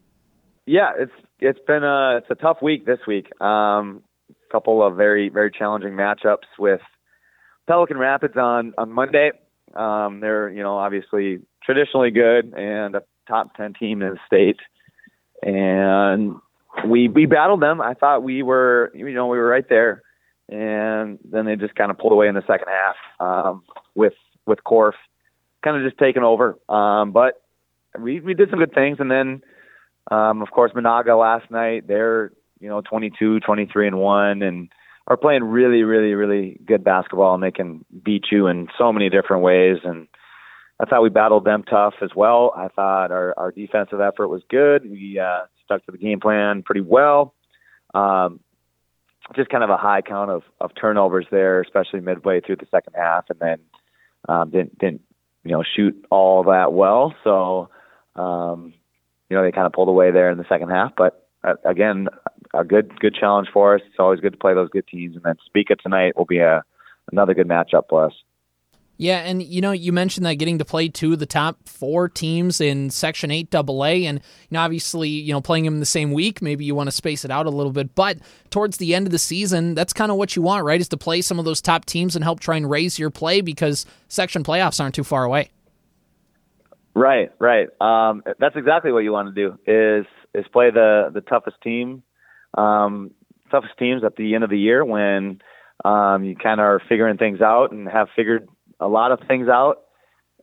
Yeah, 0.66 0.90
it's 0.98 1.12
it's 1.40 1.58
been 1.66 1.84
a 1.84 2.18
it's 2.18 2.26
a 2.28 2.34
tough 2.34 2.58
week 2.60 2.84
this 2.84 2.98
week. 3.06 3.28
Um, 3.40 4.02
a 4.28 4.52
couple 4.52 4.86
of 4.86 4.94
very 4.94 5.30
very 5.30 5.50
challenging 5.50 5.92
matchups 5.92 6.44
with 6.58 6.82
Pelican 7.66 7.96
Rapids 7.96 8.36
on 8.36 8.74
on 8.76 8.92
Monday. 8.92 9.30
Um, 9.74 10.20
they're 10.20 10.50
you 10.50 10.62
know 10.62 10.76
obviously 10.76 11.38
traditionally 11.64 12.10
good 12.10 12.52
and 12.52 12.94
a 12.94 13.02
top 13.26 13.56
ten 13.56 13.72
team 13.72 14.02
in 14.02 14.10
the 14.10 14.18
state, 14.26 14.60
and 15.42 16.34
we 16.86 17.08
we 17.08 17.24
battled 17.24 17.62
them. 17.62 17.80
I 17.80 17.94
thought 17.94 18.22
we 18.22 18.42
were 18.42 18.92
you 18.94 19.14
know 19.14 19.28
we 19.28 19.38
were 19.38 19.48
right 19.48 19.66
there 19.66 20.02
and 20.52 21.18
then 21.24 21.46
they 21.46 21.56
just 21.56 21.74
kind 21.74 21.90
of 21.90 21.98
pulled 21.98 22.12
away 22.12 22.28
in 22.28 22.34
the 22.34 22.44
second 22.46 22.68
half 22.68 22.96
um, 23.20 23.62
with 23.94 24.12
with 24.46 24.58
Korf 24.64 24.92
kind 25.64 25.76
of 25.76 25.88
just 25.88 25.98
taking 25.98 26.22
over. 26.22 26.58
Um, 26.68 27.12
but 27.12 27.42
we 27.98 28.20
we 28.20 28.34
did 28.34 28.50
some 28.50 28.58
good 28.58 28.74
things, 28.74 28.98
and 29.00 29.10
then 29.10 29.42
um, 30.10 30.42
of 30.42 30.50
course 30.50 30.72
Menahga 30.72 31.18
last 31.18 31.50
night 31.50 31.88
they're 31.88 32.32
you 32.60 32.68
know 32.68 32.82
22, 32.82 33.40
23 33.40 33.86
and 33.86 33.98
one, 33.98 34.42
and 34.42 34.68
are 35.06 35.16
playing 35.16 35.44
really 35.44 35.84
really 35.84 36.14
really 36.14 36.60
good 36.66 36.84
basketball, 36.84 37.34
and 37.34 37.42
they 37.42 37.50
can 37.50 37.84
beat 38.04 38.26
you 38.30 38.46
in 38.46 38.68
so 38.76 38.92
many 38.92 39.08
different 39.08 39.42
ways. 39.42 39.78
And 39.84 40.06
I 40.78 40.84
thought 40.84 41.02
we 41.02 41.08
battled 41.08 41.44
them 41.44 41.62
tough 41.62 41.94
as 42.02 42.10
well. 42.14 42.52
I 42.54 42.68
thought 42.68 43.10
our 43.10 43.32
our 43.38 43.52
defensive 43.52 44.02
effort 44.02 44.28
was 44.28 44.42
good. 44.50 44.82
We 44.82 45.18
uh, 45.18 45.46
stuck 45.64 45.86
to 45.86 45.92
the 45.92 45.98
game 45.98 46.20
plan 46.20 46.62
pretty 46.62 46.82
well. 46.82 47.34
Um, 47.94 48.40
just 49.34 49.50
kind 49.50 49.64
of 49.64 49.70
a 49.70 49.76
high 49.76 50.02
count 50.02 50.30
of, 50.30 50.42
of 50.60 50.70
turnovers 50.74 51.26
there, 51.30 51.60
especially 51.60 52.00
midway 52.00 52.40
through 52.40 52.56
the 52.56 52.66
second 52.70 52.94
half, 52.96 53.24
and 53.30 53.38
then 53.38 53.58
um, 54.28 54.50
didn't 54.50 54.78
didn't 54.78 55.02
you 55.44 55.52
know 55.52 55.62
shoot 55.62 56.04
all 56.10 56.44
that 56.44 56.72
well. 56.72 57.14
So 57.24 57.68
um, 58.16 58.72
you 59.28 59.36
know 59.36 59.42
they 59.42 59.52
kind 59.52 59.66
of 59.66 59.72
pulled 59.72 59.88
away 59.88 60.10
there 60.10 60.30
in 60.30 60.38
the 60.38 60.48
second 60.48 60.70
half, 60.70 60.92
but 60.96 61.26
uh, 61.44 61.54
again, 61.64 62.08
a 62.54 62.64
good 62.64 62.98
good 63.00 63.14
challenge 63.14 63.48
for 63.52 63.74
us. 63.74 63.82
It's 63.86 63.98
always 63.98 64.20
good 64.20 64.32
to 64.32 64.38
play 64.38 64.54
those 64.54 64.70
good 64.70 64.86
teams, 64.86 65.16
and 65.16 65.24
then 65.24 65.36
Spica 65.46 65.76
tonight 65.76 66.16
will 66.16 66.24
be 66.24 66.38
a 66.38 66.62
another 67.10 67.34
good 67.34 67.48
matchup 67.48 67.84
for 67.88 68.06
us. 68.06 68.14
Yeah, 68.98 69.18
and 69.18 69.42
you 69.42 69.60
know, 69.60 69.72
you 69.72 69.92
mentioned 69.92 70.26
that 70.26 70.34
getting 70.34 70.58
to 70.58 70.64
play 70.64 70.88
two 70.88 71.14
of 71.14 71.18
the 71.18 71.26
top 71.26 71.68
four 71.68 72.08
teams 72.08 72.60
in 72.60 72.90
Section 72.90 73.30
8 73.30 73.52
AA, 73.52 73.82
and 74.06 74.18
you 74.18 74.48
know, 74.50 74.60
obviously, 74.60 75.08
you 75.08 75.32
know, 75.32 75.40
playing 75.40 75.64
them 75.64 75.74
in 75.74 75.80
the 75.80 75.86
same 75.86 76.12
week, 76.12 76.40
maybe 76.40 76.64
you 76.64 76.74
want 76.74 76.88
to 76.88 76.92
space 76.92 77.24
it 77.24 77.30
out 77.30 77.46
a 77.46 77.50
little 77.50 77.72
bit, 77.72 77.94
but 77.94 78.18
towards 78.50 78.76
the 78.76 78.94
end 78.94 79.06
of 79.06 79.10
the 79.10 79.18
season, 79.18 79.74
that's 79.74 79.92
kind 79.92 80.12
of 80.12 80.18
what 80.18 80.36
you 80.36 80.42
want, 80.42 80.64
right? 80.64 80.80
Is 80.80 80.88
to 80.90 80.96
play 80.96 81.20
some 81.22 81.38
of 81.38 81.44
those 81.44 81.60
top 81.60 81.84
teams 81.84 82.14
and 82.14 82.22
help 82.22 82.38
try 82.38 82.56
and 82.56 82.70
raise 82.70 82.98
your 82.98 83.10
play 83.10 83.40
because 83.40 83.86
section 84.08 84.44
playoffs 84.44 84.80
aren't 84.80 84.94
too 84.94 85.04
far 85.04 85.24
away. 85.24 85.50
Right, 86.94 87.32
right. 87.38 87.68
Um, 87.80 88.22
that's 88.38 88.56
exactly 88.56 88.92
what 88.92 89.00
you 89.00 89.12
want 89.12 89.34
to 89.34 89.34
do 89.34 89.58
is 89.66 90.06
is 90.34 90.46
play 90.52 90.70
the 90.70 91.10
the 91.12 91.22
toughest 91.22 91.56
team, 91.62 92.02
um, 92.56 93.12
toughest 93.50 93.78
teams 93.78 94.04
at 94.04 94.16
the 94.16 94.34
end 94.34 94.44
of 94.44 94.50
the 94.50 94.58
year 94.58 94.84
when 94.84 95.40
um, 95.84 96.24
you 96.24 96.36
kind 96.36 96.60
of 96.60 96.66
are 96.66 96.82
figuring 96.88 97.16
things 97.16 97.40
out 97.40 97.72
and 97.72 97.88
have 97.88 98.08
figured 98.14 98.48
a 98.82 98.88
lot 98.88 99.12
of 99.12 99.20
things 99.28 99.48
out 99.48 99.82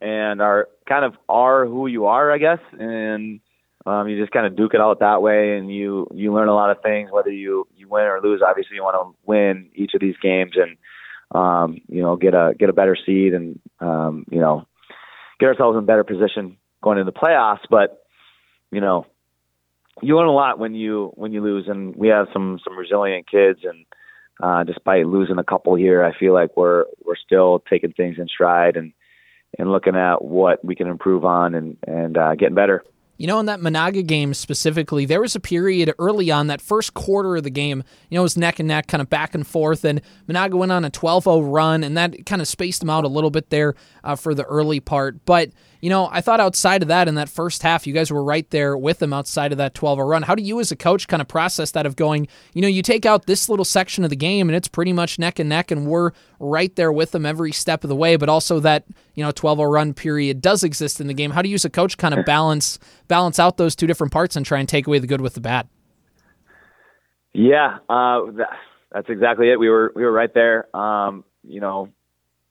and 0.02 0.42
are 0.42 0.70
kind 0.88 1.06
of 1.06 1.14
are 1.28 1.66
who 1.66 1.88
you 1.88 2.06
are, 2.06 2.32
I 2.32 2.38
guess. 2.38 2.60
And 2.72 3.42
um, 3.86 4.08
you 4.08 4.20
just 4.20 4.32
kind 4.32 4.46
of 4.46 4.56
duke 4.56 4.74
it 4.74 4.82
out 4.82 5.00
that 5.00 5.22
way, 5.22 5.58
and 5.58 5.74
you 5.74 6.08
you 6.14 6.34
learn 6.34 6.50
a 6.50 6.56
lot 6.56 6.72
of 6.72 6.82
things. 6.82 7.10
Whether 7.12 7.32
you 7.32 7.68
you 7.76 7.88
win 7.88 8.04
or 8.04 8.22
lose, 8.22 8.42
obviously 8.46 8.76
you 8.76 8.84
want 8.84 8.96
to 8.96 9.18
win 9.26 9.70
each 9.74 9.94
of 9.94 10.02
these 10.02 10.16
games, 10.22 10.54
and 10.56 10.78
um, 11.32 11.82
you 11.88 12.02
know 12.02 12.16
get 12.16 12.34
a 12.34 12.54
get 12.58 12.70
a 12.70 12.74
better 12.74 12.98
seed, 13.06 13.34
and 13.34 13.60
um, 13.80 14.26
you 14.30 14.40
know 14.40 14.66
get 15.40 15.48
ourselves 15.48 15.78
in 15.78 15.86
better 15.86 16.04
position 16.04 16.58
going 16.82 16.98
into 16.98 17.12
the 17.12 17.18
playoffs. 17.18 17.66
But 17.70 18.04
you 18.72 18.82
know 18.82 19.06
you 20.02 20.18
learn 20.18 20.28
a 20.28 20.34
lot 20.34 20.60
when 20.60 20.76
you 20.76 21.12
when 21.16 21.32
you 21.32 21.42
lose, 21.42 21.66
and 21.68 21.96
we 21.96 22.10
have 22.10 22.28
some 22.34 22.60
some 22.64 22.78
resilient 22.78 23.30
kids, 23.30 23.60
and 23.64 23.86
uh, 24.42 24.64
despite 24.64 25.06
losing 25.06 25.38
a 25.38 25.44
couple 25.44 25.76
here, 25.76 26.04
I 26.04 26.18
feel 26.18 26.34
like 26.34 26.56
we're 26.56 26.86
we're 27.06 27.16
still 27.16 27.64
taking 27.70 27.94
things 27.94 28.18
in 28.18 28.28
stride 28.28 28.78
and 28.78 28.94
and 29.58 29.72
looking 29.72 29.96
at 29.96 30.24
what 30.24 30.64
we 30.64 30.76
can 30.76 30.88
improve 30.88 31.26
on 31.26 31.56
and 31.56 31.78
and 31.86 32.18
uh, 32.18 32.36
getting 32.36 32.56
better. 32.56 32.84
You 33.18 33.28
know, 33.28 33.38
in 33.42 33.48
that 33.48 33.60
Menahga 33.60 34.08
game 34.08 34.34
specifically, 34.34 35.04
there 35.04 35.20
was 35.20 35.36
a 35.36 35.42
period 35.42 35.94
early 36.00 36.32
on, 36.32 36.48
that 36.48 36.62
first 36.62 36.94
quarter 36.94 37.36
of 37.36 37.44
the 37.44 37.50
game, 37.50 37.84
you 38.10 38.16
know, 38.16 38.22
it 38.22 38.24
was 38.24 38.38
neck 38.38 38.60
and 38.60 38.68
neck, 38.70 38.88
kind 38.88 39.02
of 39.02 39.10
back 39.10 39.36
and 39.36 39.46
forth, 39.46 39.84
and 39.84 40.02
Menahga 40.30 40.54
went 40.54 40.72
on 40.72 40.86
a 40.86 40.90
12 40.90 41.26
0 41.26 41.42
run, 41.42 41.84
and 41.84 41.98
that 41.98 42.26
kind 42.26 42.42
of 42.42 42.48
spaced 42.48 42.80
them 42.80 42.90
out 42.90 43.04
a 43.04 43.10
little 43.10 43.30
bit 43.30 43.50
there 43.50 43.76
uh, 44.06 44.16
for 44.16 44.34
the 44.34 44.46
early 44.46 44.80
part. 44.80 45.26
But 45.26 45.50
you 45.82 45.90
know, 45.90 46.10
I 46.12 46.22
thought 46.22 46.40
outside 46.40 46.82
of 46.82 46.88
that 46.90 47.08
in 47.08 47.16
that 47.16 47.30
first 47.30 47.64
half, 47.64 47.88
you 47.88 47.94
guys 47.94 48.12
were 48.12 48.24
right 48.24 48.50
there 48.50 48.78
with 48.78 49.00
them 49.00 49.14
outside 49.14 49.52
of 49.52 49.58
that 49.60 49.74
12 49.74 50.00
run. 50.00 50.24
How 50.24 50.36
do 50.36 50.44
you 50.44 50.60
as 50.60 50.72
a 50.72 50.76
coach 50.76 51.08
kind 51.08 51.22
of 51.22 51.28
process 51.28 51.72
that 51.72 51.86
of 51.86 51.96
going, 51.96 52.28
you 52.54 52.62
know, 52.62 52.68
you 52.68 52.82
take 52.82 53.06
out 53.06 53.26
this 53.26 53.48
little 53.48 53.66
section 53.66 54.04
of 54.04 54.10
the 54.10 54.16
game 54.16 54.50
and 54.50 54.56
it's 54.56 54.68
pretty 54.68 54.92
much 54.92 55.20
neck 55.20 55.40
and 55.40 55.48
neck 55.50 55.72
and 55.72 55.88
we're 55.88 56.12
right 56.40 56.76
there 56.76 56.92
with 56.92 57.12
them 57.12 57.26
every 57.26 57.52
step 57.52 57.84
of 57.84 57.90
the 57.90 57.96
way, 57.96 58.16
but 58.18 58.30
also 58.30 58.60
that, 58.60 58.86
you 59.16 59.24
know, 59.24 59.32
12 59.32 59.60
run 59.60 59.94
period 59.94 60.42
does 60.42 60.64
exist 60.64 61.00
in 61.00 61.08
the 61.08 61.14
game. 61.14 61.32
How 61.32 61.42
do 61.42 61.50
you 61.50 61.56
as 61.56 61.66
a 61.66 61.70
coach 61.70 61.98
kind 61.98 62.14
of 62.14 62.26
balance 62.28 62.80
balance 63.08 63.40
out 63.40 63.58
those 63.58 63.76
two 63.76 63.88
different 63.88 64.12
parts 64.12 64.36
and 64.36 64.46
try 64.46 64.60
and 64.60 64.68
take 64.68 64.88
away 64.88 65.00
the 65.00 65.08
good 65.08 65.22
with 65.22 65.34
the 65.34 65.42
bad? 65.42 65.68
Yeah, 67.34 67.78
uh, 67.88 68.22
that's 68.92 69.10
exactly 69.10 69.50
it. 69.50 69.60
We 69.60 69.70
were 69.70 69.92
we 69.96 70.04
were 70.04 70.12
right 70.12 70.34
there. 70.34 70.76
Um, 70.76 71.24
you 71.44 71.62
know, 71.62 71.90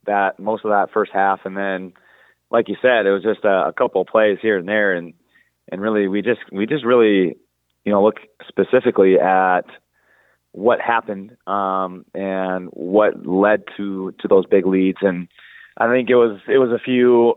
that 0.07 0.39
most 0.39 0.65
of 0.65 0.71
that 0.71 0.91
first 0.93 1.13
half, 1.13 1.41
and 1.45 1.57
then, 1.57 1.93
like 2.51 2.69
you 2.69 2.77
said, 2.81 3.07
it 3.07 3.13
was 3.13 3.23
just 3.23 3.45
a, 3.45 3.69
a 3.69 3.73
couple 3.73 4.05
plays 4.05 4.39
here 4.41 4.59
and 4.59 4.69
there, 4.69 4.95
and 4.95 5.15
and 5.71 5.81
really 5.81 6.09
we 6.09 6.23
just 6.23 6.41
we 6.51 6.67
just 6.67 6.85
really, 6.85 7.37
you 7.85 7.93
know, 7.93 8.03
look 8.03 8.17
specifically 8.49 9.19
at 9.19 9.65
what 10.53 10.81
happened 10.81 11.37
um, 11.47 12.05
and 12.15 12.69
what 12.73 13.27
led 13.27 13.65
to 13.77 14.15
to 14.21 14.29
those 14.29 14.47
big 14.47 14.67
leads, 14.67 14.99
and 15.03 15.29
I 15.77 15.89
think 15.89 16.11
it 16.11 16.17
was 16.17 16.41
it 16.49 16.59
was 16.59 16.71
a 16.71 16.83
few 16.83 17.35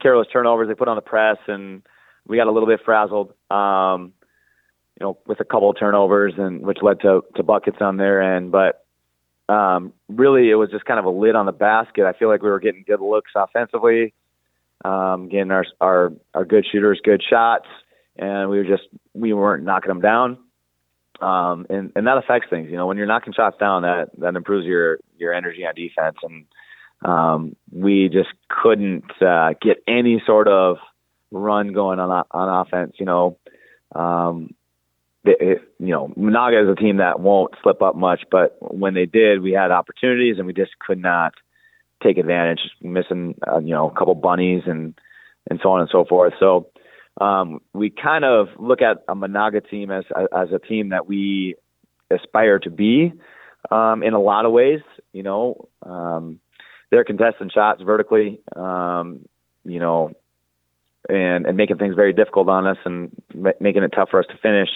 careless 0.00 0.28
turnovers 0.32 0.68
they 0.68 0.74
put 0.74 0.88
on 0.88 0.96
the 0.96 1.02
press, 1.02 1.38
and 1.48 1.82
we 2.26 2.36
got 2.36 2.46
a 2.46 2.52
little 2.52 2.68
bit 2.68 2.80
frazzled. 2.84 3.34
Um, 3.50 4.12
you 5.00 5.06
know, 5.06 5.18
with 5.26 5.40
a 5.40 5.44
couple 5.44 5.70
of 5.70 5.78
turnovers 5.78 6.34
and 6.36 6.60
which 6.60 6.78
led 6.82 7.00
to 7.00 7.22
to 7.36 7.42
buckets 7.42 7.78
on 7.80 7.96
their 7.96 8.36
end. 8.36 8.52
But 8.52 8.84
um, 9.48 9.92
really, 10.08 10.50
it 10.50 10.54
was 10.54 10.70
just 10.70 10.84
kind 10.84 10.98
of 10.98 11.06
a 11.06 11.10
lid 11.10 11.34
on 11.34 11.46
the 11.46 11.52
basket. 11.52 12.04
I 12.04 12.12
feel 12.12 12.28
like 12.28 12.42
we 12.42 12.50
were 12.50 12.60
getting 12.60 12.84
good 12.86 13.00
looks 13.00 13.32
offensively, 13.34 14.14
um, 14.84 15.28
getting 15.28 15.50
our 15.50 15.64
our 15.80 16.12
our 16.34 16.44
good 16.44 16.66
shooters 16.70 17.00
good 17.04 17.22
shots, 17.28 17.66
and 18.16 18.50
we 18.50 18.58
were 18.58 18.64
just 18.64 18.88
we 19.14 19.32
weren't 19.32 19.64
knocking 19.64 19.88
them 19.88 20.00
down. 20.00 20.38
Um, 21.20 21.66
and 21.70 21.92
and 21.94 22.06
that 22.06 22.18
affects 22.18 22.48
things. 22.50 22.68
You 22.70 22.76
know, 22.76 22.86
when 22.86 22.96
you're 22.96 23.06
knocking 23.06 23.32
shots 23.32 23.56
down, 23.58 23.82
that 23.82 24.10
that 24.18 24.34
improves 24.34 24.66
your 24.66 24.98
your 25.16 25.32
energy 25.32 25.64
on 25.64 25.74
defense. 25.74 26.16
And 26.22 26.44
um, 27.04 27.56
we 27.70 28.08
just 28.08 28.30
couldn't 28.48 29.04
uh, 29.22 29.54
get 29.60 29.82
any 29.86 30.22
sort 30.26 30.48
of 30.48 30.78
run 31.30 31.72
going 31.72 32.00
on 32.00 32.24
on 32.30 32.66
offense. 32.66 32.94
You 32.98 33.06
know, 33.06 33.38
um, 33.94 34.54
it, 35.24 35.62
you 35.78 35.88
know, 35.88 36.08
Menahga 36.18 36.64
is 36.64 36.68
a 36.68 36.80
team 36.80 36.96
that 36.96 37.20
won't 37.20 37.54
slip 37.62 37.82
up 37.82 37.94
much, 37.94 38.22
but 38.30 38.56
when 38.60 38.94
they 38.94 39.06
did, 39.06 39.42
we 39.42 39.52
had 39.52 39.70
opportunities 39.70 40.38
and 40.38 40.46
we 40.46 40.52
just 40.52 40.72
could 40.78 40.98
not 40.98 41.34
take 42.02 42.18
advantage, 42.18 42.60
missing, 42.80 43.34
uh, 43.46 43.58
you 43.58 43.74
know, 43.74 43.88
a 43.88 43.94
couple 43.94 44.14
bunnies 44.14 44.62
and, 44.66 44.94
and 45.48 45.60
so 45.62 45.70
on 45.70 45.80
and 45.80 45.90
so 45.90 46.04
forth. 46.04 46.34
So, 46.40 46.68
um, 47.20 47.60
we 47.74 47.90
kind 47.90 48.24
of 48.24 48.48
look 48.58 48.80
at 48.80 49.04
a 49.06 49.14
Menahga 49.14 49.68
team 49.68 49.90
as, 49.90 50.04
as 50.34 50.48
a 50.52 50.58
team 50.58 50.90
that 50.90 51.06
we 51.06 51.56
aspire 52.10 52.58
to 52.60 52.70
be, 52.70 53.12
um, 53.70 54.02
in 54.02 54.14
a 54.14 54.20
lot 54.20 54.46
of 54.46 54.52
ways, 54.52 54.80
you 55.12 55.22
know, 55.22 55.68
um, 55.82 56.40
they're 56.90 57.04
contesting 57.04 57.50
shots 57.50 57.82
vertically, 57.82 58.40
um, 58.56 59.26
you 59.64 59.78
know, 59.78 60.12
and, 61.08 61.46
and 61.46 61.56
making 61.56 61.78
things 61.78 61.94
very 61.94 62.12
difficult 62.12 62.48
on 62.48 62.66
us 62.66 62.78
and 62.84 63.10
making 63.60 63.82
it 63.82 63.92
tough 63.94 64.08
for 64.10 64.20
us 64.20 64.26
to 64.30 64.38
finish. 64.38 64.68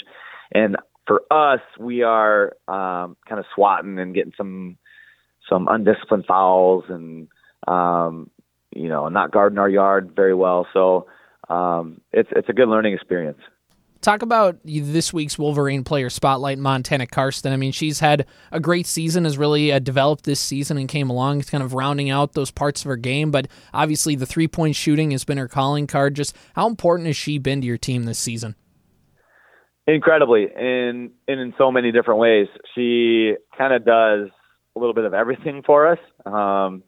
And 0.52 0.76
for 1.06 1.22
us, 1.30 1.60
we 1.78 2.02
are 2.02 2.56
um, 2.68 3.16
kind 3.28 3.38
of 3.38 3.44
swatting 3.54 3.98
and 3.98 4.14
getting 4.14 4.32
some 4.36 4.76
some 5.48 5.68
undisciplined 5.68 6.26
fouls 6.26 6.84
and 6.88 7.28
um, 7.68 8.30
you 8.74 8.88
know 8.88 9.08
not 9.08 9.32
guarding 9.32 9.58
our 9.58 9.68
yard 9.68 10.12
very 10.14 10.34
well. 10.34 10.66
So 10.72 11.06
um, 11.48 12.00
it's 12.12 12.28
it's 12.32 12.48
a 12.48 12.52
good 12.52 12.68
learning 12.68 12.94
experience. 12.94 13.40
Talk 14.02 14.22
about 14.22 14.58
this 14.62 15.12
week's 15.12 15.38
Wolverine 15.38 15.82
player 15.82 16.10
spotlight, 16.10 16.58
Montana 16.58 17.06
Carsten. 17.06 17.52
I 17.52 17.56
mean, 17.56 17.72
she's 17.72 17.98
had 17.98 18.26
a 18.52 18.60
great 18.60 18.86
season, 18.86 19.24
has 19.24 19.38
really 19.38 19.72
uh, 19.72 19.78
developed 19.78 20.24
this 20.24 20.38
season 20.38 20.76
and 20.76 20.88
came 20.88 21.10
along, 21.10 21.42
kind 21.42 21.64
of 21.64 21.74
rounding 21.74 22.10
out 22.10 22.34
those 22.34 22.50
parts 22.50 22.82
of 22.82 22.88
her 22.88 22.96
game. 22.96 23.30
But 23.30 23.48
obviously, 23.72 24.14
the 24.14 24.26
three 24.26 24.48
point 24.48 24.76
shooting 24.76 25.10
has 25.10 25.24
been 25.24 25.38
her 25.38 25.48
calling 25.48 25.86
card. 25.86 26.14
Just 26.14 26.36
how 26.54 26.68
important 26.68 27.06
has 27.06 27.16
she 27.16 27.38
been 27.38 27.62
to 27.62 27.66
your 27.66 27.78
team 27.78 28.04
this 28.04 28.18
season? 28.18 28.54
Incredibly, 29.88 30.42
in 30.44 31.10
and 31.26 31.40
in 31.40 31.54
so 31.56 31.72
many 31.72 31.90
different 31.90 32.20
ways. 32.20 32.48
She 32.74 33.34
kind 33.56 33.72
of 33.72 33.84
does 33.84 34.28
a 34.76 34.78
little 34.78 34.94
bit 34.94 35.04
of 35.04 35.14
everything 35.14 35.62
for 35.64 35.88
us, 35.90 35.98
um, 36.26 36.82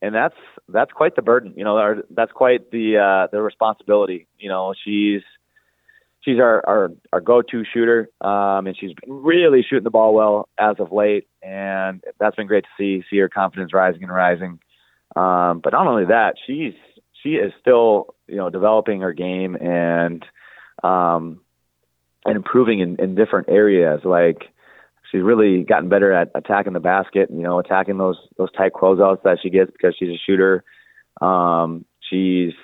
and 0.00 0.14
that's 0.14 0.36
that's 0.68 0.92
quite 0.92 1.16
the 1.16 1.22
burden. 1.22 1.54
You 1.56 1.64
know, 1.64 1.76
our, 1.76 1.96
that's 2.10 2.32
quite 2.32 2.70
the 2.70 2.98
uh, 2.98 3.26
the 3.32 3.42
responsibility. 3.42 4.26
You 4.38 4.48
know, 4.48 4.74
she's 4.84 5.22
she's 6.20 6.38
our 6.38 6.62
our, 6.66 6.90
our 7.12 7.20
go-to 7.20 7.64
shooter, 7.72 8.08
um, 8.20 8.66
and 8.66 8.76
she's 8.78 8.92
really 9.06 9.62
shooting 9.68 9.84
the 9.84 9.90
ball 9.90 10.14
well 10.14 10.48
as 10.58 10.76
of 10.78 10.92
late, 10.92 11.28
and 11.42 12.02
that's 12.18 12.36
been 12.36 12.46
great 12.46 12.64
to 12.64 12.70
see 12.78 13.04
see 13.10 13.18
her 13.18 13.28
confidence 13.28 13.74
rising 13.74 14.04
and 14.04 14.12
rising. 14.12 14.60
Um, 15.14 15.60
but 15.62 15.72
not 15.72 15.86
only 15.86 16.06
that, 16.06 16.34
she's 16.46 16.74
she 17.22 17.30
is 17.30 17.52
still 17.60 18.14
you 18.28 18.36
know 18.36 18.50
developing 18.50 19.00
her 19.00 19.12
game 19.12 19.56
and 19.56 20.24
um, 20.82 21.40
and 22.24 22.36
improving 22.36 22.80
in, 22.80 22.96
in 23.00 23.14
different 23.14 23.48
areas. 23.48 24.00
Like 24.04 24.44
she's 25.12 25.22
really 25.22 25.62
gotten 25.62 25.88
better 25.88 26.12
at 26.12 26.30
attacking 26.34 26.72
the 26.72 26.80
basket, 26.80 27.28
you 27.30 27.42
know, 27.42 27.58
attacking 27.58 27.98
those 27.98 28.16
those 28.38 28.50
tight 28.52 28.72
closeouts 28.72 29.22
that 29.22 29.38
she 29.42 29.50
gets 29.50 29.70
because 29.70 29.94
she's 29.96 30.08
a 30.08 30.20
shooter. 30.26 30.64
Um, 31.20 31.84
she's 32.00 32.54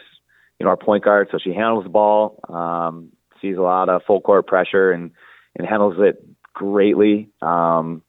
you 0.59 0.65
know 0.65 0.71
our 0.71 0.77
point 0.77 1.05
guard, 1.05 1.29
so 1.31 1.39
she 1.43 1.53
handles 1.53 1.85
the 1.85 1.91
ball, 1.91 2.41
um, 2.49 3.11
sees 3.41 3.57
a 3.57 3.63
lot 3.63 3.89
of 3.89 4.03
full 4.07 4.21
court 4.21 4.47
pressure 4.47 4.91
and 4.91 5.13
and 5.57 5.69
handles 5.69 5.97
it 5.99 6.25
greatly. 6.55 7.29
Um, 7.43 8.03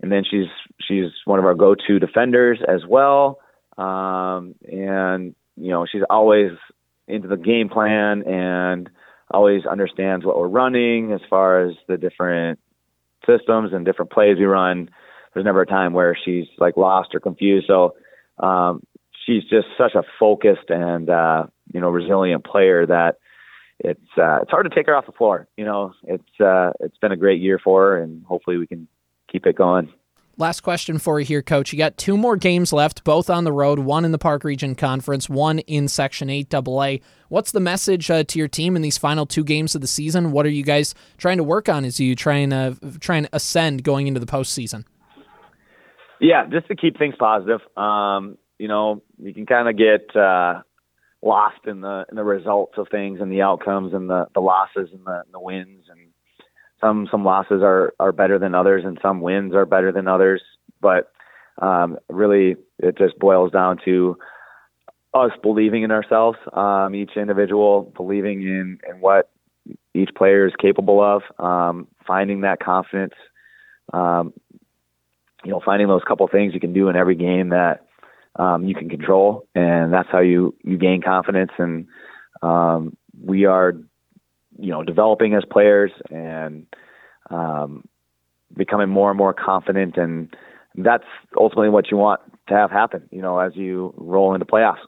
and 0.00 0.10
then 0.10 0.22
she's 0.28 0.46
she's 0.80 1.10
one 1.24 1.38
of 1.38 1.44
our 1.44 1.54
go-to 1.54 1.98
defenders 1.98 2.60
as 2.66 2.82
well. 2.88 3.40
Um, 3.76 4.54
and 4.70 5.34
you 5.56 5.70
know 5.70 5.84
she's 5.90 6.02
always 6.08 6.52
into 7.08 7.26
the 7.26 7.36
game 7.36 7.68
plan 7.68 8.22
and 8.22 8.88
always 9.32 9.66
understands 9.66 10.24
what 10.24 10.38
we're 10.38 10.48
running 10.48 11.12
as 11.12 11.20
far 11.28 11.64
as 11.64 11.74
the 11.88 11.96
different 11.96 12.58
systems 13.26 13.72
and 13.72 13.84
different 13.84 14.10
plays 14.10 14.38
we 14.38 14.44
run. 14.44 14.90
There's 15.32 15.44
never 15.44 15.62
a 15.62 15.66
time 15.66 15.92
where 15.92 16.16
she's 16.24 16.46
like 16.58 16.76
lost 16.76 17.14
or 17.14 17.20
confused. 17.20 17.66
So 17.66 17.94
um, 18.38 18.82
she's 19.24 19.42
just 19.44 19.68
such 19.78 19.94
a 19.94 20.02
focused 20.18 20.70
and 20.70 21.08
uh, 21.08 21.46
you 21.72 21.80
know 21.80 21.90
resilient 21.90 22.44
player 22.44 22.86
that 22.86 23.16
it's 23.78 24.00
uh, 24.18 24.40
it's 24.42 24.50
hard 24.50 24.68
to 24.68 24.74
take 24.74 24.86
her 24.86 24.94
off 24.94 25.06
the 25.06 25.12
floor. 25.12 25.48
You 25.56 25.64
know, 25.64 25.92
it's 26.04 26.40
uh, 26.40 26.72
it's 26.80 26.98
been 26.98 27.12
a 27.12 27.16
great 27.16 27.40
year 27.40 27.58
for 27.62 27.82
her, 27.82 28.02
and 28.02 28.24
hopefully 28.24 28.56
we 28.56 28.66
can 28.66 28.88
keep 29.30 29.46
it 29.46 29.56
going. 29.56 29.92
Last 30.40 30.62
question 30.62 30.98
for 30.98 31.20
you 31.20 31.26
here, 31.26 31.42
Coach. 31.42 31.70
You 31.70 31.78
got 31.78 31.98
two 31.98 32.16
more 32.16 32.34
games 32.34 32.72
left, 32.72 33.04
both 33.04 33.28
on 33.28 33.44
the 33.44 33.52
road, 33.52 33.78
one 33.78 34.06
in 34.06 34.10
the 34.10 34.16
Park 34.16 34.42
Region 34.42 34.74
Conference, 34.74 35.28
one 35.28 35.58
in 35.58 35.86
Section 35.86 36.30
8 36.30 36.54
AA. 36.54 36.96
What's 37.28 37.52
the 37.52 37.60
message 37.60 38.10
uh, 38.10 38.24
to 38.24 38.38
your 38.38 38.48
team 38.48 38.74
in 38.74 38.80
these 38.80 38.96
final 38.96 39.26
two 39.26 39.44
games 39.44 39.74
of 39.74 39.82
the 39.82 39.86
season? 39.86 40.32
What 40.32 40.46
are 40.46 40.50
you 40.50 40.62
guys 40.62 40.94
trying 41.18 41.36
to 41.36 41.44
work 41.44 41.68
on 41.68 41.84
as 41.84 42.00
you 42.00 42.16
try 42.16 42.36
and, 42.36 42.54
uh, 42.54 42.72
try 43.00 43.18
and 43.18 43.28
ascend 43.34 43.84
going 43.84 44.06
into 44.06 44.18
the 44.18 44.24
postseason? 44.24 44.86
Yeah, 46.22 46.46
just 46.50 46.68
to 46.68 46.74
keep 46.74 46.98
things 46.98 47.16
positive. 47.18 47.60
Um, 47.76 48.38
you 48.58 48.68
know, 48.68 49.02
you 49.18 49.34
can 49.34 49.44
kind 49.44 49.68
of 49.68 49.76
get 49.76 50.16
uh, 50.16 50.62
lost 51.20 51.66
in 51.66 51.82
the 51.82 52.06
in 52.10 52.16
the 52.16 52.24
results 52.24 52.78
of 52.78 52.88
things 52.90 53.20
and 53.20 53.30
the 53.30 53.42
outcomes 53.42 53.92
and 53.92 54.08
the, 54.08 54.26
the 54.32 54.40
losses 54.40 54.88
and 54.90 55.04
the, 55.04 55.22
the 55.32 55.40
wins 55.40 55.84
and 55.90 56.09
some 56.80 57.08
some 57.10 57.24
losses 57.24 57.62
are 57.62 57.94
are 58.00 58.12
better 58.12 58.38
than 58.38 58.54
others, 58.54 58.84
and 58.84 58.98
some 59.02 59.20
wins 59.20 59.54
are 59.54 59.66
better 59.66 59.92
than 59.92 60.08
others. 60.08 60.42
But 60.80 61.12
um, 61.58 61.98
really, 62.08 62.56
it 62.78 62.96
just 62.96 63.18
boils 63.18 63.52
down 63.52 63.78
to 63.84 64.16
us 65.12 65.32
believing 65.42 65.82
in 65.82 65.90
ourselves, 65.90 66.38
um, 66.52 66.94
each 66.94 67.12
individual 67.16 67.92
believing 67.96 68.42
in, 68.42 68.78
in 68.88 69.00
what 69.00 69.30
each 69.94 70.10
player 70.16 70.46
is 70.46 70.52
capable 70.60 71.02
of, 71.02 71.22
um, 71.44 71.88
finding 72.06 72.42
that 72.42 72.60
confidence, 72.60 73.14
um, 73.92 74.32
you 75.44 75.50
know, 75.50 75.60
finding 75.64 75.88
those 75.88 76.02
couple 76.06 76.26
things 76.28 76.54
you 76.54 76.60
can 76.60 76.72
do 76.72 76.88
in 76.88 76.96
every 76.96 77.16
game 77.16 77.48
that 77.48 77.86
um, 78.36 78.64
you 78.64 78.74
can 78.74 78.88
control, 78.88 79.48
and 79.54 79.92
that's 79.92 80.08
how 80.10 80.20
you 80.20 80.54
you 80.62 80.78
gain 80.78 81.02
confidence. 81.02 81.50
And 81.58 81.86
um, 82.42 82.96
we 83.20 83.46
are 83.46 83.74
you 84.60 84.70
know, 84.70 84.82
developing 84.82 85.34
as 85.34 85.42
players 85.50 85.90
and 86.10 86.66
um, 87.30 87.86
becoming 88.56 88.88
more 88.88 89.10
and 89.10 89.18
more 89.18 89.32
confident. 89.32 89.96
And 89.96 90.34
that's 90.74 91.04
ultimately 91.38 91.70
what 91.70 91.90
you 91.90 91.96
want 91.96 92.20
to 92.48 92.54
have 92.54 92.70
happen, 92.70 93.08
you 93.10 93.22
know, 93.22 93.38
as 93.38 93.56
you 93.56 93.94
roll 93.96 94.34
into 94.34 94.46
playoffs. 94.46 94.78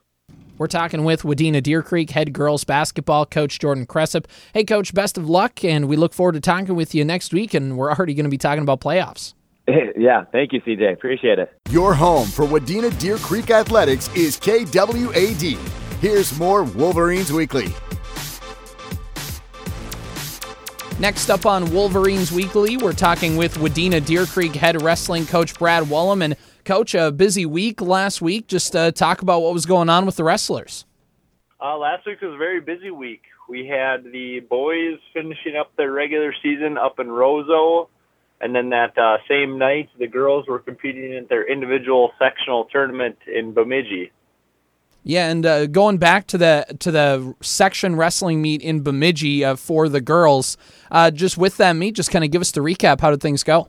We're 0.59 0.67
talking 0.69 1.05
with 1.05 1.23
Wadena 1.23 1.63
Deer 1.63 1.83
Creek 1.83 2.11
head 2.11 2.33
girls 2.33 2.63
basketball 2.63 3.27
coach 3.27 3.59
Jordan 3.59 3.87
Cresap. 3.87 4.27
Hey, 4.53 4.65
coach, 4.65 4.95
best 4.95 5.19
of 5.19 5.29
luck, 5.29 5.65
and 5.65 5.89
we 5.89 5.97
look 5.97 6.13
forward 6.13 6.33
to 6.33 6.41
talking 6.41 6.77
with 6.77 6.95
you 6.95 7.05
next 7.05 7.33
week. 7.33 7.55
And 7.55 7.77
we're 7.77 7.91
already 7.91 8.15
going 8.15 8.25
to 8.25 8.31
be 8.31 8.39
talking 8.39 8.63
about 8.63 8.81
playoffs. 8.81 9.35
Yeah, 9.97 10.25
thank 10.33 10.53
you, 10.53 10.61
CJ. 10.63 10.95
Appreciate 10.95 11.39
it. 11.39 11.53
Your 11.71 11.95
home 11.95 12.27
for 12.27 12.45
Wadena 12.45 12.99
Deer 12.99 13.19
Creek 13.19 13.51
Athletics 13.51 14.11
is 14.17 14.37
KWAD. 14.41 15.57
Here's 16.01 16.37
more 16.37 16.65
Wolverines 16.65 17.33
Weekly. 17.33 17.73
Next 21.01 21.31
up 21.31 21.47
on 21.47 21.73
Wolverines 21.73 22.31
Weekly, 22.31 22.77
we're 22.77 22.93
talking 22.93 23.37
with 23.37 23.57
Wadena 23.57 24.05
Deer 24.05 24.27
Creek 24.27 24.55
head 24.55 24.81
wrestling 24.83 25.27
coach 25.27 25.59
Brad 25.59 25.85
Wollum. 25.85 26.23
And, 26.23 26.37
coach, 26.65 26.95
a 26.95 27.11
busy 27.11 27.45
week 27.45 27.81
last 27.81 28.23
week. 28.23 28.47
Just 28.47 28.77
uh, 28.77 28.93
talk 28.93 29.23
about 29.23 29.41
what 29.41 29.53
was 29.53 29.67
going 29.67 29.89
on 29.89 30.07
with 30.07 30.17
the 30.17 30.25
wrestlers. 30.25 30.85
Uh, 31.61 31.77
last 31.77 32.07
week 32.07 32.21
was 32.21 32.35
a 32.35 32.37
very 32.37 32.61
busy 32.61 32.91
week. 32.91 33.23
We 33.49 33.67
had 33.67 34.05
the 34.05 34.41
boys 34.41 34.99
finishing 35.13 35.57
up 35.57 35.73
their 35.77 35.91
regular 35.91 36.35
season 36.43 36.79
up 36.79 37.01
in 37.01 37.09
Roseau. 37.09 37.89
And 38.41 38.55
then 38.55 38.71
that 38.71 38.97
uh, 38.99 39.19
same 39.29 39.59
night, 39.59 39.89
the 39.99 40.09
girls 40.09 40.47
were 40.47 40.59
competing 40.59 41.15
in 41.15 41.27
their 41.29 41.51
individual 41.51 42.13
sectional 42.19 42.67
tournament 42.67 43.17
in 43.33 43.53
Bemidji. 43.53 44.13
Yeah, 45.05 45.29
and 45.29 45.45
uh, 45.45 45.67
going 45.67 45.99
back 45.99 46.29
to 46.29 46.39
the 46.39 46.65
to 46.79 46.93
the 46.93 47.35
section 47.41 47.97
wrestling 47.97 48.41
meet 48.41 48.63
in 48.63 48.83
Bemidji 48.83 49.45
uh, 49.45 49.57
for 49.57 49.89
the 49.89 50.01
girls, 50.01 50.57
uh, 50.93 51.11
just 51.11 51.37
with 51.37 51.57
that 51.57 51.73
meet, 51.75 51.97
just 51.97 52.13
kind 52.13 52.25
of 52.25 52.31
give 52.31 52.41
us 52.41 52.53
the 52.53 52.61
recap. 52.61 53.01
How 53.01 53.11
did 53.11 53.21
things 53.21 53.43
go? 53.43 53.69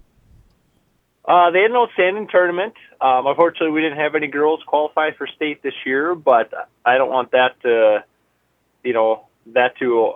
Uh, 1.26 1.50
they 1.52 1.62
had 1.62 1.72
an 1.72 1.78
outstanding 1.78 2.28
tournament. 2.30 2.74
Um, 3.02 3.26
unfortunately, 3.26 3.72
we 3.72 3.82
didn't 3.82 3.98
have 3.98 4.14
any 4.14 4.28
girls 4.28 4.60
qualify 4.68 5.12
for 5.18 5.26
state 5.26 5.64
this 5.64 5.74
year, 5.86 6.14
but 6.14 6.54
I 6.86 6.98
don't 6.98 7.10
want 7.10 7.32
that 7.32 7.60
to, 7.64 8.04
you 8.84 8.94
know, 8.94 9.26
that 9.54 9.78
to 9.80 10.16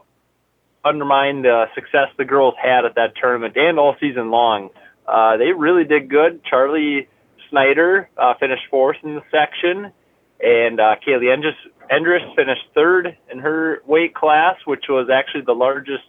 undermine 0.84 1.42
the 1.42 1.66
success 1.74 2.10
the 2.18 2.26
girls 2.26 2.54
had 2.62 2.86
at 2.86 2.96
that 2.96 3.14
tournament 3.20 3.56
and 3.58 3.80
all 3.80 3.96
season 4.00 4.30
long. 4.30 4.70
Uh, 5.08 5.38
they 5.38 5.52
really 5.52 5.86
did 5.86 6.10
good. 6.10 6.44
Charlie 6.44 7.08
Snyder 7.50 8.10
uh, 8.18 8.34
finished 8.40 8.64
fourth 8.70 8.98
in 9.04 9.16
the 9.16 9.24
section 9.32 9.92
and 10.40 10.80
uh, 10.80 10.96
Kaylee 11.06 11.36
Endres, 11.36 11.56
Endres 11.92 12.36
finished 12.36 12.66
third 12.76 13.18
in 13.32 13.40
her 13.40 13.82
weight 13.86 14.14
class, 14.14 14.56
which 14.66 14.86
was 14.90 15.10
actually 15.12 15.42
the 15.42 15.54
largest 15.56 16.04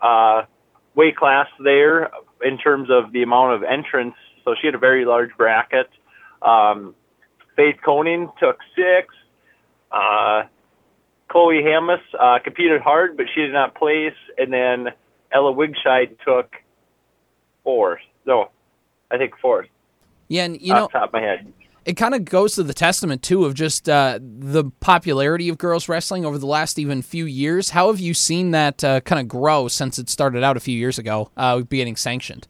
uh, 0.00 0.42
weight 0.94 1.16
class 1.16 1.46
there 1.62 2.10
in 2.42 2.58
terms 2.58 2.88
of 2.90 3.12
the 3.12 3.22
amount 3.22 3.54
of 3.54 3.62
entrants. 3.62 4.16
So 4.44 4.54
she 4.60 4.66
had 4.66 4.74
a 4.74 4.78
very 4.78 5.04
large 5.04 5.30
bracket. 5.36 5.88
Um, 6.40 6.94
Faith 7.56 7.76
Koning 7.84 8.30
took 8.38 8.58
six. 8.74 9.14
Uh, 9.90 10.44
Chloe 11.28 11.62
Hamas 11.62 12.00
uh, 12.18 12.38
competed 12.42 12.80
hard, 12.80 13.16
but 13.16 13.26
she 13.34 13.42
did 13.42 13.52
not 13.52 13.74
place. 13.74 14.14
And 14.38 14.52
then 14.52 14.88
Ella 15.32 15.52
Wegsheid 15.52 16.16
took 16.24 16.54
fourth. 17.64 18.00
No, 18.24 18.50
I 19.10 19.18
think 19.18 19.34
fourth. 19.40 19.68
Yeah, 20.28 20.44
and 20.44 20.60
you 20.60 20.72
know, 20.72 20.84
off 20.84 20.92
top 20.92 21.08
of 21.08 21.12
my 21.12 21.20
head 21.20 21.52
it 21.86 21.96
kind 21.96 22.14
of 22.14 22.24
goes 22.24 22.56
to 22.56 22.64
the 22.64 22.74
testament 22.74 23.22
too 23.22 23.44
of 23.44 23.54
just 23.54 23.88
uh, 23.88 24.18
the 24.20 24.64
popularity 24.80 25.48
of 25.48 25.56
girls 25.56 25.88
wrestling 25.88 26.24
over 26.24 26.36
the 26.36 26.46
last 26.46 26.80
even 26.80 27.00
few 27.00 27.24
years. 27.24 27.70
How 27.70 27.86
have 27.86 28.00
you 28.00 28.12
seen 28.12 28.50
that 28.50 28.82
uh, 28.82 29.00
kind 29.02 29.20
of 29.20 29.28
grow 29.28 29.68
since 29.68 29.96
it 29.98 30.10
started 30.10 30.42
out 30.42 30.56
a 30.56 30.60
few 30.60 30.76
years 30.76 30.98
ago, 30.98 31.30
uh, 31.36 31.60
getting 31.60 31.94
sanctioned? 31.94 32.48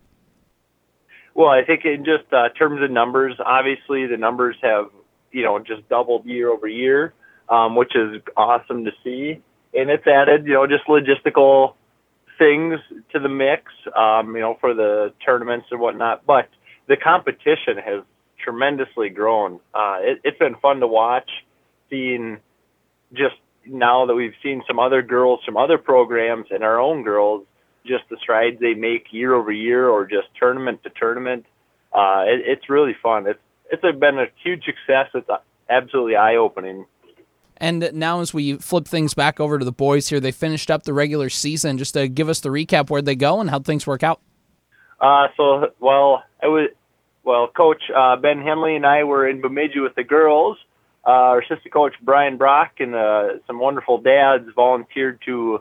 Well, 1.35 1.51
I 1.51 1.63
think 1.65 1.85
in 1.85 2.07
just 2.07 2.33
uh, 2.33 2.49
terms 2.59 2.83
of 2.83 2.91
numbers, 2.91 3.35
obviously 3.45 4.07
the 4.07 4.17
numbers 4.17 4.57
have 4.63 4.87
you 5.33 5.43
know 5.43 5.59
just 5.59 5.87
doubled 5.91 6.25
year 6.25 6.51
over 6.51 6.67
year, 6.67 7.13
um, 7.51 7.77
which 7.77 7.95
is 7.95 8.23
awesome 8.39 8.87
to 8.87 8.91
see, 9.05 9.43
and 9.75 9.91
it's 9.91 10.07
added 10.07 10.47
you 10.47 10.55
know 10.55 10.67
just 10.67 10.87
logistical 10.87 11.75
things 12.39 12.81
to 13.13 13.19
the 13.19 13.29
mix, 13.29 13.71
um, 13.95 14.35
you 14.35 14.41
know, 14.41 14.57
for 14.61 14.73
the 14.73 15.13
tournaments 15.25 15.67
and 15.71 15.81
whatnot. 15.81 16.25
But 16.27 16.49
the 16.87 16.97
competition 16.97 17.77
has 17.85 18.03
tremendously 18.47 19.09
grown. 19.09 19.59
Uh, 19.75 19.99
it, 20.01 20.21
it's 20.23 20.39
been 20.39 20.55
fun 20.63 20.79
to 20.79 20.87
watch, 20.87 21.29
seeing 21.91 22.39
just 23.13 23.35
now 23.67 24.07
that 24.07 24.15
we've 24.15 24.35
seen 24.43 24.63
some 24.69 24.79
other 24.79 25.03
girls, 25.03 25.41
some 25.45 25.57
other 25.57 25.79
programs, 25.79 26.47
and 26.51 26.63
our 26.63 26.79
own 26.79 27.03
girls, 27.03 27.45
just 27.85 28.05
the 28.09 28.17
strides 28.23 28.61
they 28.61 28.75
make 28.75 29.07
year 29.11 29.35
over 29.35 29.51
year, 29.51 29.89
or 29.89 30.07
just 30.07 30.29
tournament 30.39 30.81
to 30.85 30.91
tournament. 30.91 31.45
Uh, 31.93 32.23
it, 32.27 32.43
it's 32.47 32.71
really 32.71 32.95
fun. 33.03 33.27
It's 33.27 33.41
it's 33.69 33.83
been 33.83 34.19
a 34.19 34.27
huge 34.45 34.63
success. 34.65 35.09
It's 35.13 35.29
absolutely 35.69 36.15
eye 36.15 36.37
opening. 36.37 36.87
And 37.57 37.91
now, 37.95 38.21
as 38.21 38.33
we 38.33 38.59
flip 38.59 38.87
things 38.87 39.15
back 39.15 39.41
over 39.41 39.59
to 39.59 39.65
the 39.65 39.73
boys 39.73 40.09
here, 40.09 40.21
they 40.21 40.31
finished 40.31 40.71
up 40.71 40.85
the 40.85 40.93
regular 40.93 41.29
season. 41.31 41.79
Just 41.79 41.95
to 41.95 42.07
give 42.07 42.29
us 42.29 42.41
the 42.41 42.51
recap, 42.51 42.91
where'd 42.91 43.07
they 43.07 43.17
go 43.17 43.41
and 43.41 43.51
how'd 43.51 43.65
things 43.65 43.87
work 43.87 44.05
out? 44.05 44.21
Uh, 45.01 45.29
so, 45.37 45.73
well, 45.81 46.23
I 46.43 46.47
was 46.47 46.71
well, 47.27 47.49
Coach 47.49 47.83
uh, 47.95 48.17
Ben 48.17 48.41
Henley 48.41 48.77
and 48.77 48.87
I 48.87 49.03
were 49.03 49.29
in 49.29 49.41
Bemidji 49.41 49.81
with 49.81 49.97
the 49.97 50.05
girls. 50.05 50.57
Uh, 51.05 51.11
our 51.11 51.41
assistant 51.41 51.73
coach 51.73 51.95
Brian 52.01 52.37
Brock 52.37 52.75
and 52.79 52.95
uh, 52.95 53.29
some 53.49 53.59
wonderful 53.59 53.99
dads 53.99 54.49
volunteered 54.55 55.21
to 55.27 55.61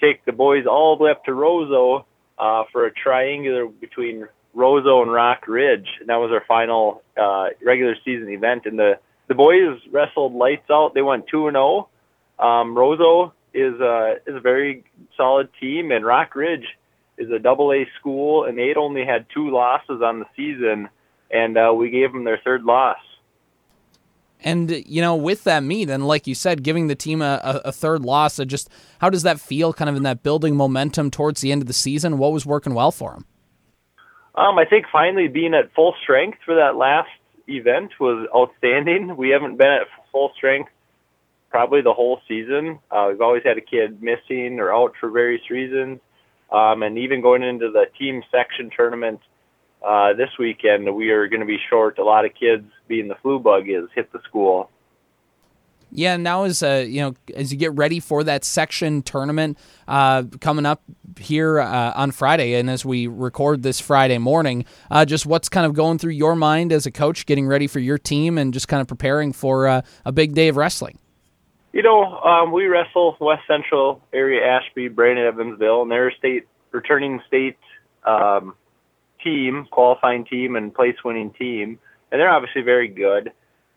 take 0.00 0.24
the 0.24 0.32
boys 0.32 0.66
all 0.66 0.96
the 0.96 1.04
way 1.04 1.10
up 1.12 1.24
to 1.24 1.30
Roseau 1.30 2.04
uh, 2.36 2.64
for 2.72 2.86
a 2.86 2.92
triangular 2.92 3.66
between 3.66 4.26
Roseau 4.56 5.02
and 5.02 5.12
Rock 5.12 5.46
Ridge. 5.46 5.86
And 6.00 6.08
that 6.08 6.16
was 6.16 6.32
our 6.32 6.44
final 6.46 7.02
uh, 7.16 7.50
regular 7.64 7.94
season 8.04 8.28
event. 8.28 8.66
And 8.66 8.78
the 8.78 8.98
the 9.28 9.34
boys 9.34 9.78
wrestled 9.90 10.34
lights 10.34 10.68
out. 10.68 10.94
They 10.94 11.02
went 11.02 11.28
two 11.28 11.46
and 11.46 11.54
zero. 11.54 11.88
Oh. 12.38 12.46
Um, 12.46 12.74
Roseau 12.74 13.32
is 13.52 13.80
a 13.80 14.16
is 14.26 14.34
a 14.34 14.40
very 14.40 14.84
solid 15.16 15.48
team, 15.60 15.92
and 15.92 16.04
Rock 16.04 16.34
Ridge 16.34 16.66
is 17.18 17.30
a 17.30 17.38
double 17.38 17.72
A 17.72 17.86
school, 18.00 18.44
and 18.44 18.58
they 18.58 18.74
only 18.74 19.04
had 19.04 19.26
two 19.32 19.50
losses 19.50 20.02
on 20.02 20.18
the 20.18 20.26
season 20.36 20.88
and 21.34 21.58
uh, 21.58 21.74
we 21.76 21.90
gave 21.90 22.12
them 22.12 22.24
their 22.24 22.40
third 22.42 22.64
loss. 22.64 22.96
And 24.42 24.70
you 24.70 25.00
know, 25.02 25.16
with 25.16 25.44
that 25.44 25.62
meet, 25.62 25.90
and 25.90 26.06
like 26.06 26.26
you 26.26 26.34
said, 26.34 26.62
giving 26.62 26.86
the 26.86 26.94
team 26.94 27.22
a, 27.22 27.40
a, 27.64 27.72
third 27.72 28.02
loss, 28.02 28.38
uh, 28.38 28.44
just 28.44 28.68
how 28.98 29.08
does 29.10 29.22
that 29.22 29.40
feel, 29.40 29.72
kind 29.72 29.88
of 29.88 29.96
in 29.96 30.02
that 30.02 30.22
building 30.22 30.54
momentum 30.54 31.10
towards 31.10 31.40
the 31.40 31.50
end 31.50 31.62
of 31.62 31.66
the 31.66 31.74
season? 31.74 32.18
What 32.18 32.32
was 32.32 32.44
working 32.44 32.74
well 32.74 32.92
for 32.92 33.12
them? 33.12 33.26
Um, 34.34 34.58
I 34.58 34.66
think 34.66 34.86
finally 34.92 35.28
being 35.28 35.54
at 35.54 35.74
full 35.74 35.94
strength 36.02 36.38
for 36.44 36.56
that 36.56 36.76
last 36.76 37.08
event 37.48 37.92
was 37.98 38.28
outstanding. 38.36 39.16
We 39.16 39.30
haven't 39.30 39.56
been 39.56 39.68
at 39.68 39.86
full 40.12 40.32
strength 40.36 40.70
probably 41.50 41.80
the 41.80 41.94
whole 41.94 42.20
season. 42.28 42.80
Uh, 42.90 43.06
we've 43.10 43.20
always 43.20 43.44
had 43.44 43.56
a 43.56 43.62
kid 43.62 44.02
missing 44.02 44.58
or 44.58 44.74
out 44.74 44.92
for 45.00 45.08
various 45.08 45.48
reasons, 45.50 46.00
um, 46.52 46.82
and 46.82 46.98
even 46.98 47.22
going 47.22 47.42
into 47.42 47.70
the 47.70 47.86
team 47.98 48.22
section 48.30 48.70
tournament 48.76 49.20
uh, 49.84 50.14
this 50.14 50.30
weekend 50.38 50.94
we 50.94 51.10
are 51.10 51.28
going 51.28 51.40
to 51.40 51.46
be 51.46 51.58
short. 51.68 51.98
A 51.98 52.04
lot 52.04 52.24
of 52.24 52.32
kids, 52.34 52.64
being 52.88 53.08
the 53.08 53.16
flu 53.16 53.38
bug 53.38 53.68
is, 53.68 53.84
hit 53.94 54.12
the 54.12 54.20
school. 54.28 54.70
Yeah, 55.96 56.16
now 56.16 56.42
as 56.42 56.60
uh, 56.62 56.84
you 56.86 57.00
know, 57.02 57.14
as 57.36 57.52
you 57.52 57.58
get 57.58 57.72
ready 57.74 58.00
for 58.00 58.24
that 58.24 58.44
section 58.44 59.02
tournament 59.02 59.56
uh, 59.86 60.24
coming 60.40 60.66
up 60.66 60.82
here 61.18 61.60
uh, 61.60 61.92
on 61.94 62.10
Friday, 62.10 62.54
and 62.54 62.68
as 62.68 62.84
we 62.84 63.06
record 63.06 63.62
this 63.62 63.80
Friday 63.80 64.18
morning, 64.18 64.64
uh, 64.90 65.04
just 65.04 65.24
what's 65.24 65.48
kind 65.48 65.64
of 65.64 65.74
going 65.74 65.98
through 65.98 66.12
your 66.12 66.34
mind 66.34 66.72
as 66.72 66.84
a 66.84 66.90
coach, 66.90 67.26
getting 67.26 67.46
ready 67.46 67.68
for 67.68 67.78
your 67.78 67.96
team, 67.96 68.38
and 68.38 68.52
just 68.52 68.66
kind 68.66 68.80
of 68.80 68.88
preparing 68.88 69.32
for 69.32 69.68
uh, 69.68 69.82
a 70.04 70.10
big 70.10 70.34
day 70.34 70.48
of 70.48 70.56
wrestling. 70.56 70.98
You 71.72 71.82
know, 71.82 72.18
um, 72.20 72.50
we 72.50 72.66
wrestle 72.66 73.16
West 73.20 73.42
Central 73.46 74.02
area, 74.12 74.44
Ashby, 74.44 74.88
Brandon, 74.88 75.26
Evansville, 75.26 75.82
and 75.82 75.90
they're 75.90 76.12
state 76.18 76.48
returning 76.72 77.20
state 77.28 77.56
um, 78.04 78.54
team, 79.24 79.66
qualifying 79.70 80.24
team, 80.24 80.54
and 80.54 80.72
place 80.74 80.96
winning 81.04 81.30
team, 81.32 81.78
and 82.12 82.20
they're 82.20 82.30
obviously 82.30 82.62
very 82.62 82.88
good. 82.88 83.32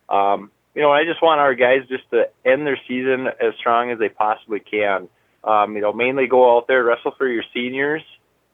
Um, 0.10 0.52
you 0.76 0.82
know, 0.84 0.92
I 0.92 1.06
just 1.06 1.24
want 1.24 1.40
our 1.40 1.56
guys 1.56 1.88
just 1.90 2.10
to 2.12 2.30
end 2.46 2.68
their 2.68 2.80
season 2.88 3.28
as 3.28 3.56
strong 3.58 3.90
as 3.90 3.98
they 3.98 4.10
possibly 4.10 4.60
can. 4.60 5.10
Um, 5.44 5.76
you 5.76 5.82
know, 5.82 5.94
mainly 5.94 6.28
go 6.28 6.56
out 6.56 6.68
there 6.68 6.84
wrestle 6.84 7.14
for 7.18 7.28
your 7.28 7.44
seniors. 7.54 8.04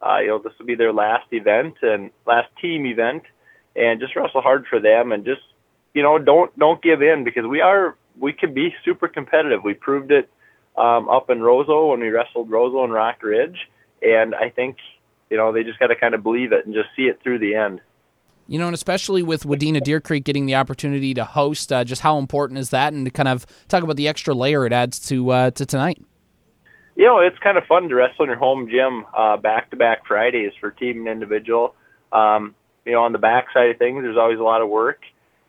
Uh, 0.02 0.20
you 0.20 0.28
know, 0.28 0.40
this 0.40 0.54
will 0.60 0.66
be 0.66 0.76
their 0.76 0.94
last 0.94 1.26
event 1.32 1.76
and 1.82 2.12
last 2.26 2.48
team 2.62 2.86
event, 2.86 3.24
and 3.76 4.00
just 4.00 4.16
wrestle 4.16 4.42
hard 4.42 4.66
for 4.70 4.80
them, 4.80 5.12
and 5.12 5.26
just 5.26 5.42
you 5.94 6.02
know, 6.02 6.18
don't 6.18 6.58
don't 6.58 6.82
give 6.82 7.02
in 7.02 7.24
because 7.24 7.46
we 7.46 7.62
are 7.62 7.96
we 8.20 8.34
can 8.34 8.54
be 8.54 8.74
super 8.86 9.08
competitive. 9.08 9.64
We 9.64 9.74
proved 9.74 10.12
it 10.12 10.30
um, 10.78 11.10
up 11.10 11.30
in 11.30 11.40
Roseau 11.40 11.92
when 11.92 12.00
we 12.00 12.10
wrestled 12.10 12.50
Roseau 12.50 12.84
and 12.84 12.94
Rock 12.94 13.22
Ridge, 13.24 13.58
and 14.02 14.36
I 14.36 14.50
think 14.50 14.78
you 15.34 15.40
know, 15.40 15.52
they 15.52 15.64
just 15.64 15.80
got 15.80 15.88
to 15.88 15.96
kind 15.96 16.14
of 16.14 16.22
believe 16.22 16.52
it 16.52 16.64
and 16.64 16.76
just 16.76 16.90
see 16.96 17.06
it 17.06 17.20
through 17.24 17.40
the 17.40 17.56
end. 17.56 17.82
You 18.46 18.60
know, 18.60 18.68
and 18.68 18.76
especially 18.76 19.24
with 19.24 19.46
Wadena 19.46 19.82
Deer 19.82 20.00
Creek 20.00 20.26
getting 20.26 20.46
the 20.46 20.54
opportunity 20.54 21.16
to 21.16 21.26
host, 21.26 21.74
uh, 21.74 21.84
just 21.84 22.04
how 22.04 22.20
important 22.20 22.60
is 22.60 22.70
that, 22.70 22.94
and 22.94 23.04
to 23.04 23.10
kind 23.10 23.28
of 23.28 23.48
talk 23.68 23.82
about 23.82 23.96
the 23.96 24.08
extra 24.08 24.36
layer 24.36 24.64
it 24.68 24.72
adds 24.72 25.00
to 25.08 25.32
uh, 25.32 25.50
to 25.52 25.66
tonight. 25.66 26.00
You 26.96 27.06
know, 27.06 27.18
it's 27.18 27.40
kind 27.40 27.58
of 27.58 27.64
fun 27.66 27.90
to 27.90 27.96
wrestle 27.96 28.26
in 28.26 28.30
your 28.30 28.38
home 28.38 28.70
gym 28.70 29.06
back 29.42 29.72
to 29.72 29.76
back 29.76 30.06
Fridays 30.06 30.52
for 30.60 30.70
team 30.70 31.00
and 31.00 31.08
individual. 31.08 31.74
Um, 32.12 32.54
you 32.86 32.92
know, 32.92 33.02
on 33.02 33.12
the 33.12 33.18
back 33.18 33.48
side 33.56 33.72
of 33.72 33.80
things, 33.80 34.04
there's 34.04 34.18
always 34.18 34.38
a 34.38 34.44
lot 34.44 34.62
of 34.62 34.70
work. 34.70 35.00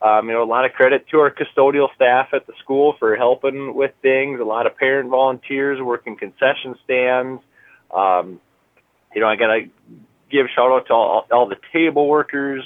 Um, 0.00 0.28
you 0.28 0.32
know, 0.32 0.42
a 0.42 0.48
lot 0.48 0.64
of 0.64 0.72
credit 0.72 1.06
to 1.10 1.18
our 1.18 1.30
custodial 1.30 1.94
staff 1.94 2.28
at 2.32 2.46
the 2.46 2.54
school 2.62 2.94
for 2.98 3.16
helping 3.16 3.74
with 3.74 3.92
things. 4.00 4.40
A 4.40 4.44
lot 4.44 4.66
of 4.66 4.78
parent 4.78 5.10
volunteers 5.10 5.82
working 5.82 6.16
concession 6.16 6.74
stands. 6.84 7.42
Um, 7.94 8.40
you 9.14 9.20
know, 9.20 9.28
I 9.28 9.36
got 9.36 9.48
to 9.48 9.68
give 10.30 10.46
shout 10.54 10.70
out 10.70 10.86
to 10.88 10.92
all, 10.92 11.26
all 11.30 11.48
the 11.48 11.56
table 11.72 12.08
workers 12.08 12.64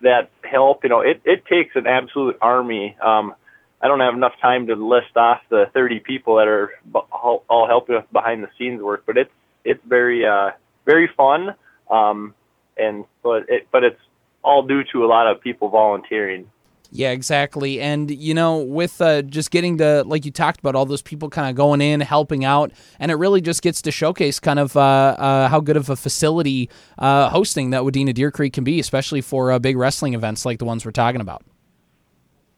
that 0.00 0.30
help. 0.42 0.82
You 0.84 0.90
know, 0.90 1.00
it, 1.00 1.20
it 1.24 1.44
takes 1.46 1.76
an 1.76 1.86
absolute 1.86 2.38
army. 2.40 2.96
Um, 3.00 3.34
I 3.82 3.88
don't 3.88 4.00
have 4.00 4.14
enough 4.14 4.34
time 4.40 4.66
to 4.66 4.74
list 4.74 5.16
off 5.16 5.40
the 5.48 5.70
30 5.72 6.00
people 6.00 6.36
that 6.36 6.48
are 6.48 6.70
all, 7.10 7.66
helping 7.66 7.96
us 7.96 8.04
behind 8.12 8.42
the 8.42 8.48
scenes 8.58 8.82
work, 8.82 9.04
but 9.06 9.16
it's 9.16 9.30
it's 9.64 9.80
very 9.86 10.26
uh, 10.26 10.50
very 10.86 11.08
fun, 11.16 11.54
um, 11.90 12.34
and 12.76 13.04
but 13.22 13.48
it 13.48 13.68
but 13.70 13.84
it's 13.84 14.00
all 14.42 14.62
due 14.62 14.84
to 14.92 15.04
a 15.04 15.08
lot 15.08 15.26
of 15.26 15.40
people 15.40 15.68
volunteering. 15.68 16.50
Yeah, 16.92 17.12
exactly. 17.12 17.80
And, 17.80 18.10
you 18.10 18.34
know, 18.34 18.58
with 18.58 19.00
uh, 19.00 19.22
just 19.22 19.52
getting 19.52 19.78
to, 19.78 20.02
like 20.04 20.24
you 20.24 20.32
talked 20.32 20.58
about, 20.58 20.74
all 20.74 20.86
those 20.86 21.02
people 21.02 21.30
kind 21.30 21.48
of 21.48 21.54
going 21.54 21.80
in, 21.80 22.00
helping 22.00 22.44
out, 22.44 22.72
and 22.98 23.12
it 23.12 23.14
really 23.14 23.40
just 23.40 23.62
gets 23.62 23.80
to 23.82 23.92
showcase 23.92 24.40
kind 24.40 24.58
of 24.58 24.76
uh, 24.76 24.80
uh, 24.80 25.48
how 25.48 25.60
good 25.60 25.76
of 25.76 25.88
a 25.88 25.94
facility 25.94 26.68
uh, 26.98 27.28
hosting 27.28 27.70
that 27.70 27.82
Wadena 27.82 28.12
Deer 28.12 28.32
Creek 28.32 28.52
can 28.52 28.64
be, 28.64 28.80
especially 28.80 29.20
for 29.20 29.52
uh, 29.52 29.60
big 29.60 29.76
wrestling 29.76 30.14
events 30.14 30.44
like 30.44 30.58
the 30.58 30.64
ones 30.64 30.84
we're 30.84 30.90
talking 30.90 31.20
about. 31.20 31.44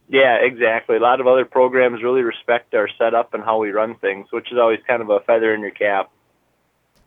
Yeah, 0.09 0.37
exactly. 0.41 0.97
A 0.97 0.99
lot 0.99 1.21
of 1.21 1.27
other 1.27 1.45
programs 1.45 2.03
really 2.03 2.21
respect 2.21 2.73
our 2.73 2.89
setup 2.97 3.33
and 3.33 3.43
how 3.43 3.59
we 3.59 3.69
run 3.69 3.95
things, 3.95 4.27
which 4.31 4.51
is 4.51 4.57
always 4.59 4.79
kind 4.87 5.01
of 5.01 5.09
a 5.09 5.19
feather 5.21 5.53
in 5.53 5.61
your 5.61 5.71
cap. 5.71 6.11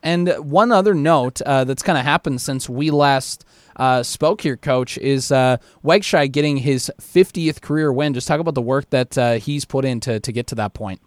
And 0.03 0.29
one 0.39 0.71
other 0.71 0.95
note 0.95 1.41
uh, 1.43 1.65
that's 1.65 1.83
kind 1.83 1.99
of 1.99 2.05
happened 2.05 2.41
since 2.41 2.69
we 2.69 2.91
last 2.91 3.45
uh, 3.77 4.03
spoke 4.03 4.41
here, 4.41 4.57
Coach, 4.57 4.99
is 4.99 5.31
uh, 5.31 5.59
Wegsheid 5.85 6.33
getting 6.33 6.59
his 6.59 6.91
50th 7.01 7.61
career 7.61 7.93
win. 7.93 8.15
Just 8.15 8.27
talk 8.27 8.41
about 8.41 8.55
the 8.55 8.63
work 8.63 8.91
that 8.91 9.17
uh, 9.17 9.35
he's 9.35 9.65
put 9.65 9.85
in 9.85 10.01
to, 10.01 10.21
to 10.21 10.33
get 10.33 10.47
to 10.49 10.55
that 10.57 10.75
point. 10.75 11.01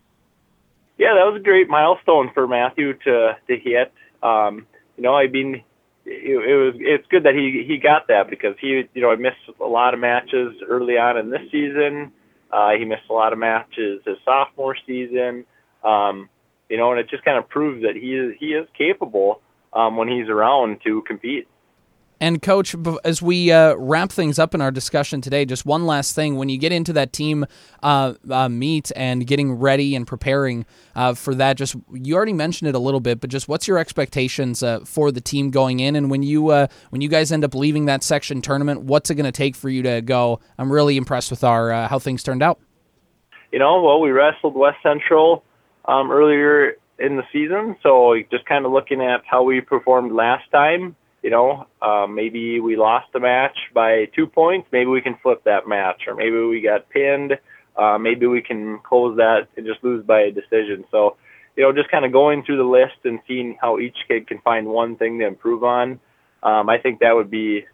Yeah, 0.98 1.14
that 1.16 1.32
was 1.32 1.40
a 1.40 1.44
great 1.44 1.70
milestone 1.70 2.30
for 2.34 2.46
Matthew 2.48 2.94
to 2.94 3.38
to 3.48 3.58
hit. 3.58 3.94
Um, 4.22 4.68
you 4.98 5.04
know, 5.04 5.16
I 5.16 5.28
mean, 5.28 5.64
it, 6.06 6.50
it 6.50 6.56
was 6.56 6.74
it's 6.78 7.08
good 7.08 7.24
that 7.24 7.36
he 7.36 7.64
he 7.66 7.78
got 7.78 8.10
that 8.10 8.30
because 8.30 8.56
he 8.60 8.84
you 8.94 9.02
know 9.02 9.10
I 9.10 9.16
missed 9.16 9.38
a 9.62 9.66
lot 9.66 9.94
of 9.94 10.02
matches 10.02 10.56
early 10.68 10.98
on 10.98 11.18
in 11.18 11.30
this 11.30 11.50
season. 11.52 12.12
Uh, 12.52 12.72
he 12.78 12.84
missed 12.84 13.10
a 13.10 13.14
lot 13.14 13.32
of 13.32 13.40
matches 13.40 14.02
his 14.06 14.18
sophomore 14.26 14.76
season. 14.86 15.46
Um, 15.86 16.28
you 16.68 16.78
know, 16.78 16.92
and 16.92 17.00
it 17.00 17.10
just 17.10 17.24
kind 17.24 17.38
of 17.38 17.48
proves 17.48 17.84
that 17.84 17.96
he 17.96 18.16
is 18.16 18.36
he 18.38 18.48
is 18.48 18.68
capable 18.78 19.42
um, 19.72 19.96
when 19.96 20.10
he's 20.10 20.28
around 20.28 20.82
to 20.86 21.02
compete. 21.04 21.48
And 22.22 22.42
coach, 22.42 22.76
as 23.06 23.22
we 23.22 23.50
uh, 23.52 23.76
wrap 23.76 24.12
things 24.12 24.40
up 24.40 24.54
in 24.54 24.60
our 24.60 24.72
discussion 24.72 25.22
today, 25.22 25.46
just 25.46 25.66
one 25.66 25.86
last 25.86 26.16
thing: 26.16 26.36
when 26.36 26.50
you 26.50 26.58
get 26.58 26.74
into 26.74 26.92
that 26.94 27.14
team 27.14 27.46
uh, 27.82 28.14
uh, 28.30 28.50
meet 28.50 28.92
and 28.94 29.26
getting 29.26 29.54
ready 29.54 29.96
and 29.96 30.06
preparing 30.06 30.66
uh, 30.96 31.14
for 31.14 31.34
that, 31.36 31.56
just 31.56 31.78
you 31.94 32.16
already 32.16 32.34
mentioned 32.34 32.68
it 32.68 32.76
a 32.76 32.80
little 32.80 33.00
bit, 33.00 33.22
but 33.22 33.30
just 33.30 33.48
what's 33.48 33.70
your 33.70 33.78
expectations 33.78 34.62
uh, 34.62 34.82
for 34.82 35.14
the 35.14 35.22
team 35.22 35.50
going 35.50 35.80
in? 35.80 35.96
And 35.96 36.12
when 36.12 36.22
you 36.22 36.50
uh, 36.50 36.68
when 36.90 37.02
you 37.02 37.08
guys 37.08 37.32
end 37.32 37.46
up 37.46 37.56
leaving 37.56 37.86
that 37.86 38.04
section 38.04 38.42
tournament, 38.42 38.82
what's 38.82 39.10
it 39.10 39.16
going 39.16 39.26
to 39.26 39.32
take 39.32 39.56
for 39.56 39.70
you 39.70 39.82
to 39.84 40.02
go? 40.02 40.42
I'm 40.58 40.72
really 40.72 40.98
impressed 40.98 41.32
with 41.32 41.46
our 41.46 41.88
how 41.88 42.00
things 42.00 42.22
turned 42.22 42.44
out. 42.44 42.60
You 43.54 43.60
know, 43.60 43.82
well, 43.82 44.02
we 44.02 44.12
wrestled 44.12 44.56
West 44.56 44.78
Central 44.84 45.44
um, 45.86 46.12
earlier 46.12 46.76
in 47.00 47.16
the 47.16 47.24
season, 47.32 47.78
so 47.82 48.14
just 48.30 48.46
kind 48.46 48.66
of 48.66 48.74
looking 48.74 49.02
at 49.02 49.24
how 49.26 49.44
we 49.44 49.62
performed 49.62 50.12
last 50.12 50.52
time 50.52 50.98
you 51.22 51.30
know, 51.30 51.68
uh, 51.82 52.08
maybe 52.08 52.60
we 52.60 52.76
lost 52.76 53.08
the 53.14 53.20
match 53.20 53.58
by 53.74 54.06
two 54.16 54.28
points. 54.28 54.68
Maybe 54.72 54.90
we 54.90 55.02
can 55.02 55.18
flip 55.22 55.44
that 55.44 55.68
match, 55.68 56.04
or 56.08 56.16
maybe 56.16 56.40
we 56.40 56.62
got 56.62 56.90
pinned. 56.90 57.38
Uh, 57.76 57.98
maybe 57.98 58.26
we 58.26 58.42
can 58.42 58.80
close 58.80 59.18
that 59.18 59.48
and 59.56 59.66
just 59.66 59.84
lose 59.84 60.06
by 60.06 60.22
a 60.22 60.32
decision. 60.32 60.86
So, 60.92 61.18
you 61.56 61.64
know, 61.64 61.72
just 61.72 61.90
kind 61.90 62.06
of 62.06 62.12
going 62.12 62.44
through 62.44 62.58
the 62.58 62.64
list 62.64 62.98
and 63.04 63.20
seeing 63.28 63.58
how 63.62 63.80
each 63.80 63.98
kid 64.08 64.28
can 64.28 64.40
find 64.40 64.68
one 64.68 64.96
thing 64.96 65.20
to 65.20 65.28
improve 65.28 65.64
on. 65.64 66.00
Um, 66.44 66.70
I 66.70 66.78
think 66.78 67.00
that 67.00 67.16
would 67.16 67.30
be 67.30 67.66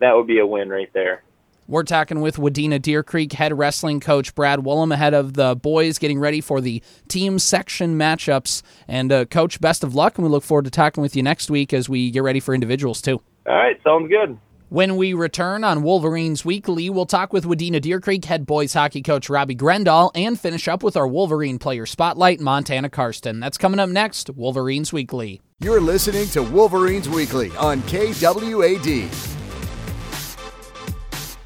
that 0.00 0.14
would 0.14 0.26
be 0.26 0.38
a 0.38 0.46
win 0.46 0.68
right 0.68 0.90
there. 0.92 1.22
We're 1.70 1.82
talking 1.82 2.22
with 2.22 2.38
Wadena 2.38 2.80
Deer 2.80 3.02
Creek 3.02 3.34
head 3.34 3.56
wrestling 3.56 4.00
coach 4.00 4.34
Brad 4.34 4.60
Wollum 4.60 4.90
ahead 4.90 5.12
of 5.12 5.34
the 5.34 5.54
boys 5.54 5.98
getting 5.98 6.18
ready 6.18 6.40
for 6.40 6.62
the 6.62 6.82
team 7.08 7.38
section 7.38 7.98
matchups. 7.98 8.62
And 8.88 9.12
uh, 9.12 9.26
coach, 9.26 9.60
best 9.60 9.84
of 9.84 9.94
luck, 9.94 10.16
and 10.16 10.24
we 10.24 10.30
look 10.30 10.44
forward 10.44 10.64
to 10.64 10.70
talking 10.70 11.02
with 11.02 11.14
you 11.14 11.22
next 11.22 11.50
week 11.50 11.74
as 11.74 11.86
we 11.86 12.10
get 12.10 12.22
ready 12.22 12.40
for 12.40 12.54
individuals 12.54 13.02
too. 13.02 13.20
All 13.46 13.54
right, 13.54 13.78
sounds 13.84 14.08
good. 14.08 14.38
When 14.70 14.96
we 14.96 15.12
return 15.12 15.62
on 15.62 15.82
Wolverines 15.82 16.42
Weekly, 16.42 16.88
we'll 16.88 17.04
talk 17.04 17.34
with 17.34 17.44
Wadena 17.44 17.82
Deer 17.82 18.00
Creek 18.00 18.24
head 18.24 18.46
boys 18.46 18.72
hockey 18.72 19.02
coach 19.02 19.28
Robbie 19.28 19.54
Grendahl 19.54 20.10
and 20.14 20.40
finish 20.40 20.68
up 20.68 20.82
with 20.82 20.96
our 20.96 21.06
Wolverine 21.06 21.58
player 21.58 21.84
spotlight, 21.84 22.40
Montana 22.40 22.88
Carsten. 22.88 23.40
That's 23.40 23.58
coming 23.58 23.78
up 23.78 23.90
next, 23.90 24.30
Wolverines 24.30 24.90
Weekly. 24.90 25.42
You're 25.60 25.82
listening 25.82 26.28
to 26.28 26.42
Wolverines 26.42 27.10
Weekly 27.10 27.50
on 27.58 27.82
KWAD. 27.82 29.37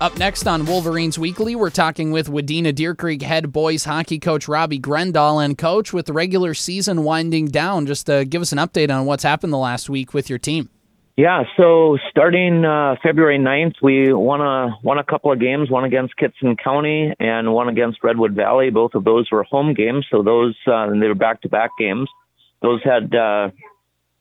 Up 0.02 0.18
next 0.18 0.48
on 0.48 0.66
Wolverines 0.66 1.16
Weekly, 1.16 1.54
we're 1.54 1.70
talking 1.70 2.10
with 2.10 2.26
Wadena 2.26 2.74
Deer 2.74 2.92
Creek 2.92 3.22
head 3.22 3.52
boys 3.52 3.84
hockey 3.84 4.18
coach 4.18 4.48
Robbie 4.48 4.80
Grendahl. 4.80 5.44
And, 5.44 5.56
coach, 5.56 5.92
with 5.92 6.06
the 6.06 6.12
regular 6.12 6.54
season 6.54 7.04
winding 7.04 7.46
down, 7.46 7.86
just 7.86 8.10
uh, 8.10 8.24
give 8.24 8.42
us 8.42 8.50
an 8.50 8.58
update 8.58 8.92
on 8.92 9.06
what's 9.06 9.22
happened 9.22 9.52
the 9.52 9.58
last 9.58 9.88
week 9.88 10.12
with 10.12 10.28
your 10.28 10.40
team. 10.40 10.70
Yeah, 11.16 11.44
so 11.56 11.98
starting 12.10 12.64
uh, 12.64 12.96
February 13.00 13.38
9th, 13.38 13.74
we 13.80 14.12
won 14.12 14.40
a 14.40 14.76
won 14.82 14.98
a 14.98 15.04
couple 15.04 15.30
of 15.30 15.38
games, 15.38 15.70
one 15.70 15.84
against 15.84 16.14
Kittson 16.16 16.58
County 16.58 17.14
and 17.20 17.52
one 17.52 17.68
against 17.68 18.02
Redwood 18.02 18.32
Valley. 18.32 18.70
Both 18.70 18.96
of 18.96 19.04
those 19.04 19.30
were 19.30 19.44
home 19.44 19.72
games, 19.72 20.04
so 20.10 20.24
those 20.24 20.56
uh, 20.66 20.90
they 20.90 21.06
were 21.06 21.14
back 21.14 21.42
to 21.42 21.48
back 21.48 21.70
games. 21.78 22.08
Those 22.60 22.82
had 22.82 23.14
uh, 23.14 23.50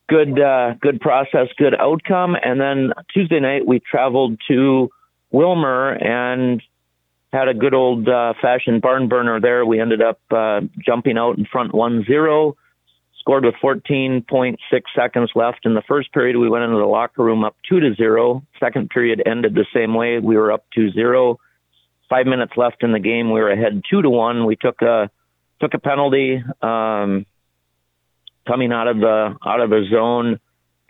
good 0.07 0.39
uh, 0.39 0.75
good 0.79 1.01
process, 1.01 1.47
good 1.57 1.73
outcome. 1.73 2.35
And 2.39 2.61
then 2.61 2.91
Tuesday 3.11 3.39
night 3.39 3.65
we 3.65 3.79
traveled 3.79 4.39
to 4.47 4.91
Willmar 5.33 6.03
and 6.03 6.61
had 7.31 7.47
a 7.47 7.53
good 7.53 7.73
old 7.73 8.07
uh, 8.07 8.33
fashioned 8.41 8.81
barn 8.81 9.07
burner 9.07 9.39
there. 9.39 9.65
We 9.65 9.79
ended 9.79 10.01
up 10.01 10.19
uh, 10.31 10.61
jumping 10.85 11.17
out 11.17 11.37
in 11.37 11.45
front 11.45 11.73
1 11.73 12.05
0, 12.05 12.57
scored 13.19 13.45
with 13.45 13.55
14.6 13.63 14.57
seconds 14.95 15.31
left. 15.33 15.65
In 15.65 15.73
the 15.73 15.81
first 15.87 16.11
period, 16.11 16.37
we 16.37 16.49
went 16.49 16.65
into 16.65 16.77
the 16.77 16.85
locker 16.85 17.23
room 17.23 17.43
up 17.43 17.55
2 17.69 17.79
to 17.79 17.95
0. 17.95 18.43
Second 18.59 18.89
period 18.89 19.23
ended 19.25 19.55
the 19.55 19.65
same 19.73 19.93
way. 19.93 20.19
We 20.19 20.35
were 20.35 20.51
up 20.51 20.65
2 20.75 20.91
0. 20.91 21.39
Five 22.09 22.25
minutes 22.25 22.53
left 22.57 22.83
in 22.83 22.91
the 22.91 22.99
game. 22.99 23.31
We 23.31 23.39
were 23.39 23.51
ahead 23.51 23.81
2 23.89 24.01
to 24.01 24.09
1. 24.09 24.45
We 24.45 24.57
took 24.57 24.81
a 24.81 25.09
took 25.61 25.73
a 25.73 25.79
penalty 25.79 26.43
um, 26.61 27.25
coming 28.47 28.73
out 28.73 28.87
of 28.87 28.97
the 28.97 29.37
out 29.45 29.61
of 29.61 29.69
the 29.69 29.85
zone 29.89 30.39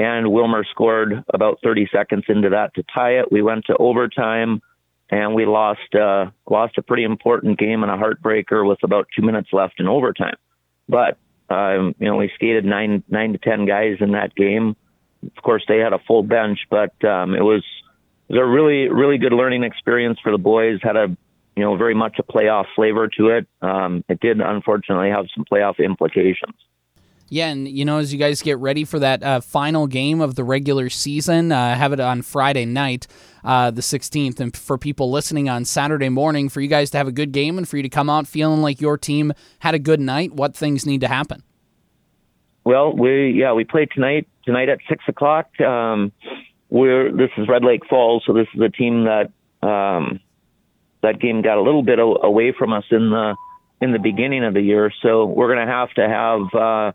and 0.02 0.26
Willmar 0.26 0.64
scored 0.72 1.24
about 1.32 1.60
30 1.64 1.88
seconds 1.94 2.24
into 2.28 2.50
that 2.50 2.74
to 2.74 2.84
tie 2.92 3.20
it. 3.20 3.32
We 3.32 3.44
went 3.44 3.66
to 3.66 3.78
overtime, 3.78 4.60
and 5.12 5.36
we 5.36 5.46
lost 5.46 5.94
uh, 5.94 6.32
lost 6.50 6.80
a 6.80 6.82
pretty 6.82 7.04
important 7.04 7.60
game 7.60 7.84
and 7.84 7.92
a 7.92 7.98
heartbreaker 7.98 8.68
with 8.68 8.80
about 8.82 9.08
two 9.16 9.22
minutes 9.22 9.50
left 9.54 9.80
in 9.80 9.88
overtime. 9.88 10.38
But 10.90 11.20
um, 11.50 11.94
you 12.00 12.08
know, 12.08 12.16
we 12.16 12.32
skated 12.34 12.66
nine 12.66 13.04
nine 13.10 13.34
to 13.34 13.38
ten 13.38 13.68
guys 13.68 13.98
in 14.00 14.14
that 14.14 14.34
game. 14.34 14.76
Of 15.24 15.44
course, 15.44 15.64
they 15.68 15.78
had 15.78 15.94
a 15.94 16.00
full 16.00 16.24
bench, 16.24 16.58
but 16.72 16.94
um, 17.06 17.36
it 17.36 17.44
was 17.44 17.64
it 18.28 18.34
was 18.34 18.42
a 18.42 18.46
really 18.46 18.90
really 18.90 19.20
good 19.20 19.34
learning 19.34 19.64
experience 19.64 20.18
for 20.24 20.32
the 20.32 20.40
boys. 20.40 20.80
Had 20.82 20.96
a 20.96 21.16
you 21.56 21.64
know 21.64 21.78
very 21.78 21.94
much 21.94 22.18
a 22.18 22.24
playoff 22.24 22.66
flavor 22.76 23.08
to 23.20 23.28
it. 23.28 23.48
Um, 23.62 24.04
it 24.10 24.20
did 24.20 24.42
unfortunately 24.42 25.12
have 25.12 25.28
some 25.36 25.46
playoff 25.46 25.78
implications. 25.78 26.56
Yeah, 27.34 27.48
and 27.48 27.66
you 27.66 27.86
know, 27.86 28.00
as 28.00 28.12
you 28.12 28.20
guys 28.20 28.42
get 28.42 28.58
ready 28.58 28.84
for 28.84 29.00
that 29.00 29.24
uh, 29.24 29.40
final 29.40 29.88
game 29.88 30.20
of 30.20 30.36
the 30.36 30.44
regular 30.44 30.90
season, 30.90 31.54
uh, 31.54 31.76
have 31.76 31.94
it 31.94 32.02
on 32.02 32.24
Friday 32.24 32.66
night, 32.66 33.08
uh, 33.46 33.72
the 33.72 33.80
16th, 33.80 34.42
and 34.42 34.56
for 34.56 34.78
people 34.78 35.10
listening 35.10 35.48
on 35.48 35.64
Saturday 35.64 36.10
morning, 36.10 36.50
for 36.50 36.60
you 36.60 36.68
guys 36.68 36.92
to 36.92 36.98
have 36.98 37.08
a 37.08 37.12
good 37.14 37.32
game 37.32 37.58
and 37.58 37.70
for 37.70 37.78
you 37.78 37.84
to 37.84 37.90
come 37.90 38.10
out 38.10 38.28
feeling 38.28 38.62
like 38.62 38.82
your 38.82 38.98
team 38.98 39.32
had 39.60 39.74
a 39.74 39.80
good 39.80 40.02
night, 40.02 40.34
what 40.34 40.54
things 40.54 40.86
need 40.86 41.00
to 41.00 41.08
happen? 41.08 41.42
Well, 42.66 42.92
we 42.94 43.32
yeah 43.32 43.54
we 43.54 43.64
play 43.64 43.86
tonight 43.86 44.28
tonight 44.44 44.68
at 44.68 44.80
six 44.90 45.02
o'clock. 45.08 45.58
Um, 45.62 46.12
we're 46.70 47.14
this 47.16 47.30
is 47.38 47.48
Red 47.48 47.64
Lake 47.64 47.86
Falls, 47.90 48.24
so 48.28 48.34
this 48.34 48.48
is 48.54 48.60
a 48.60 48.70
team 48.70 49.06
that 49.06 49.32
um, 49.66 50.20
that 51.02 51.22
game 51.22 51.42
got 51.42 51.58
a 51.58 51.62
little 51.62 51.82
bit 51.82 51.98
away 51.98 52.52
from 52.52 52.74
us 52.74 52.84
in 52.92 53.10
the 53.10 53.38
in 53.80 53.94
the 53.94 54.00
beginning 54.00 54.44
of 54.44 54.54
the 54.54 54.62
year. 54.62 54.92
So 55.02 55.26
we're 55.26 55.48
going 55.48 55.66
to 55.66 55.74
have 55.74 55.92
to 55.92 56.10
have 56.10 56.62
uh, 56.62 56.92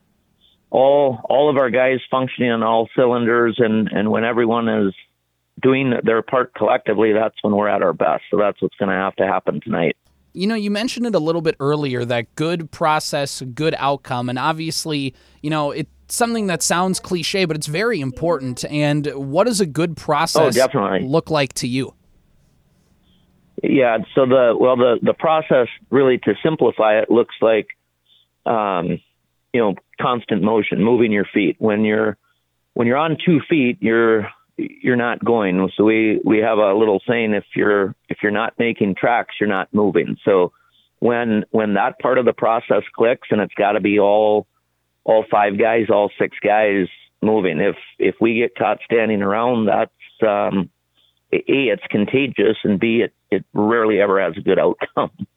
all 0.70 1.20
all 1.24 1.48
of 1.48 1.56
our 1.56 1.70
guys 1.70 2.00
functioning 2.10 2.50
on 2.50 2.62
all 2.62 2.88
cylinders 2.96 3.56
and 3.58 3.88
and 3.88 4.10
when 4.10 4.24
everyone 4.24 4.68
is 4.68 4.94
doing 5.62 5.94
their 6.02 6.22
part 6.22 6.54
collectively 6.54 7.12
that's 7.12 7.36
when 7.42 7.54
we're 7.54 7.68
at 7.68 7.82
our 7.82 7.92
best. 7.92 8.24
So 8.30 8.36
that's 8.36 8.60
what's 8.60 8.76
going 8.76 8.90
to 8.90 8.94
have 8.94 9.14
to 9.16 9.26
happen 9.26 9.60
tonight. 9.60 9.96
You 10.32 10.46
know 10.46 10.54
you 10.54 10.70
mentioned 10.70 11.06
it 11.06 11.14
a 11.14 11.18
little 11.18 11.40
bit 11.40 11.56
earlier 11.60 12.04
that 12.04 12.34
good 12.34 12.70
process 12.70 13.42
good 13.54 13.74
outcome 13.78 14.28
and 14.28 14.38
obviously 14.38 15.14
you 15.42 15.50
know 15.50 15.70
it's 15.70 15.90
something 16.08 16.46
that 16.48 16.62
sounds 16.62 17.00
cliche 17.00 17.44
but 17.44 17.56
it's 17.56 17.68
very 17.68 18.00
important. 18.00 18.64
And 18.64 19.06
what 19.14 19.44
does 19.44 19.60
a 19.60 19.66
good 19.66 19.96
process 19.96 20.56
oh, 20.56 20.66
definitely. 20.66 21.08
look 21.08 21.30
like 21.30 21.52
to 21.54 21.68
you? 21.68 21.94
Yeah 23.62 23.98
so 24.14 24.26
the 24.26 24.54
well 24.58 24.76
the 24.76 24.98
the 25.00 25.14
process 25.14 25.68
really 25.90 26.18
to 26.18 26.34
simplify 26.42 26.98
it 26.98 27.10
looks 27.10 27.34
like 27.40 27.68
um 28.44 29.00
you 29.54 29.60
know 29.60 29.74
constant 30.00 30.42
motion, 30.42 30.82
moving 30.82 31.12
your 31.12 31.26
feet. 31.32 31.56
When 31.58 31.84
you're 31.84 32.16
when 32.74 32.86
you're 32.86 32.96
on 32.96 33.16
two 33.24 33.40
feet, 33.48 33.78
you're 33.80 34.28
you're 34.56 34.96
not 34.96 35.24
going. 35.24 35.70
So 35.76 35.84
we 35.84 36.20
we 36.24 36.38
have 36.38 36.58
a 36.58 36.74
little 36.74 37.00
saying: 37.06 37.34
if 37.34 37.44
you're 37.54 37.94
if 38.08 38.18
you're 38.22 38.32
not 38.32 38.54
making 38.58 38.94
tracks, 38.94 39.34
you're 39.40 39.48
not 39.48 39.72
moving. 39.72 40.16
So 40.24 40.52
when 40.98 41.44
when 41.50 41.74
that 41.74 41.98
part 41.98 42.18
of 42.18 42.24
the 42.24 42.32
process 42.32 42.82
clicks, 42.94 43.28
and 43.30 43.40
it's 43.40 43.54
got 43.54 43.72
to 43.72 43.80
be 43.80 43.98
all 43.98 44.46
all 45.04 45.24
five 45.30 45.58
guys, 45.58 45.86
all 45.90 46.10
six 46.18 46.36
guys 46.42 46.86
moving. 47.22 47.60
If 47.60 47.76
if 47.98 48.16
we 48.20 48.38
get 48.38 48.56
caught 48.56 48.78
standing 48.84 49.22
around, 49.22 49.66
that's 49.66 49.92
um, 50.22 50.70
a 51.32 51.42
it's 51.46 51.86
contagious, 51.90 52.56
and 52.64 52.80
b 52.80 53.02
it 53.02 53.12
it 53.30 53.44
rarely 53.52 54.00
ever 54.00 54.20
has 54.20 54.36
a 54.36 54.40
good 54.40 54.58
outcome. 54.58 55.10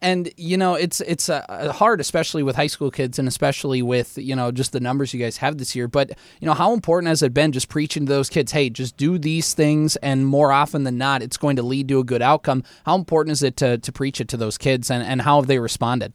And 0.00 0.30
you 0.36 0.56
know, 0.56 0.74
it's 0.74 1.00
it's 1.00 1.28
uh, 1.28 1.72
hard, 1.74 2.00
especially 2.00 2.44
with 2.44 2.54
high 2.54 2.68
school 2.68 2.90
kids, 2.90 3.18
and 3.18 3.26
especially 3.26 3.82
with 3.82 4.16
you 4.16 4.36
know 4.36 4.52
just 4.52 4.72
the 4.72 4.80
numbers 4.80 5.12
you 5.12 5.20
guys 5.20 5.38
have 5.38 5.58
this 5.58 5.74
year. 5.74 5.88
But 5.88 6.10
you 6.40 6.46
know, 6.46 6.54
how 6.54 6.72
important 6.72 7.08
has 7.08 7.22
it 7.22 7.34
been 7.34 7.50
just 7.50 7.68
preaching 7.68 8.06
to 8.06 8.12
those 8.12 8.30
kids, 8.30 8.52
hey, 8.52 8.70
just 8.70 8.96
do 8.96 9.18
these 9.18 9.54
things, 9.54 9.96
and 9.96 10.26
more 10.26 10.52
often 10.52 10.84
than 10.84 10.98
not, 10.98 11.22
it's 11.22 11.36
going 11.36 11.56
to 11.56 11.62
lead 11.62 11.88
to 11.88 11.98
a 11.98 12.04
good 12.04 12.22
outcome. 12.22 12.62
How 12.86 12.94
important 12.94 13.32
is 13.32 13.42
it 13.42 13.56
to 13.56 13.78
to 13.78 13.92
preach 13.92 14.20
it 14.20 14.28
to 14.28 14.36
those 14.36 14.56
kids, 14.56 14.88
and 14.90 15.02
and 15.02 15.22
how 15.22 15.40
have 15.40 15.48
they 15.48 15.58
responded? 15.58 16.12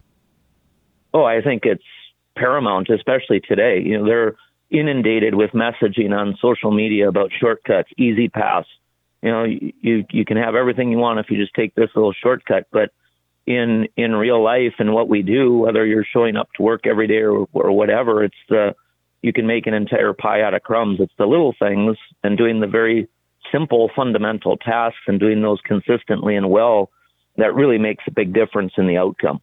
Oh, 1.14 1.26
I 1.26 1.42
think 1.42 1.66
it's 1.66 1.84
paramount, 2.38 2.90
especially 2.90 3.42
today. 3.42 3.82
You 3.82 4.00
know, 4.00 4.06
they're 4.06 4.36
inundated 4.72 5.36
with 5.36 5.52
messaging 5.52 6.18
on 6.18 6.38
social 6.42 6.72
media 6.72 7.08
about 7.08 7.32
shortcuts, 7.40 7.90
E-ZPass. 7.98 8.64
You 9.22 9.32
know, 9.32 9.44
you 9.44 10.06
you 10.10 10.26
can 10.26 10.38
have 10.38 10.56
everything 10.56 10.92
you 10.92 10.98
want 10.98 11.20
if 11.20 11.30
you 11.30 11.38
just 11.38 11.54
take 11.54 11.76
this 11.76 11.90
little 11.96 12.14
shortcut, 12.14 12.68
but 12.72 12.92
in 13.46 13.88
in 13.98 14.16
real 14.16 14.42
life 14.44 14.76
and 14.80 14.94
what 14.94 15.10
we 15.10 15.22
do, 15.22 15.58
whether 15.60 15.86
you're 15.86 16.06
showing 16.06 16.36
up 16.36 16.50
to 16.56 16.64
work 16.64 16.88
every 16.88 17.08
day 17.08 17.22
or, 17.22 17.48
or 17.54 17.72
whatever, 17.72 18.24
it's 18.24 18.36
the 18.50 18.76
you 19.22 19.34
can 19.34 19.48
make 19.48 19.68
an 19.68 19.74
entire 19.74 20.14
pie 20.14 20.42
out 20.42 20.54
of 20.54 20.64
crumbs. 20.64 21.00
It's 21.00 21.14
the 21.18 21.26
little 21.26 21.54
things 21.58 21.98
and 22.24 22.38
doing 22.38 22.60
the 22.60 22.68
very 22.68 23.08
simple 23.52 23.90
fundamental 23.96 24.58
tasks 24.58 25.02
and 25.08 25.20
doing 25.20 25.42
those 25.42 25.60
consistently 25.66 26.36
and 26.36 26.50
well 26.50 26.90
that 27.38 27.54
really 27.54 27.78
makes 27.78 28.04
a 28.08 28.12
big 28.12 28.34
difference 28.34 28.74
in 28.78 28.88
the 28.88 28.98
outcome 28.98 29.42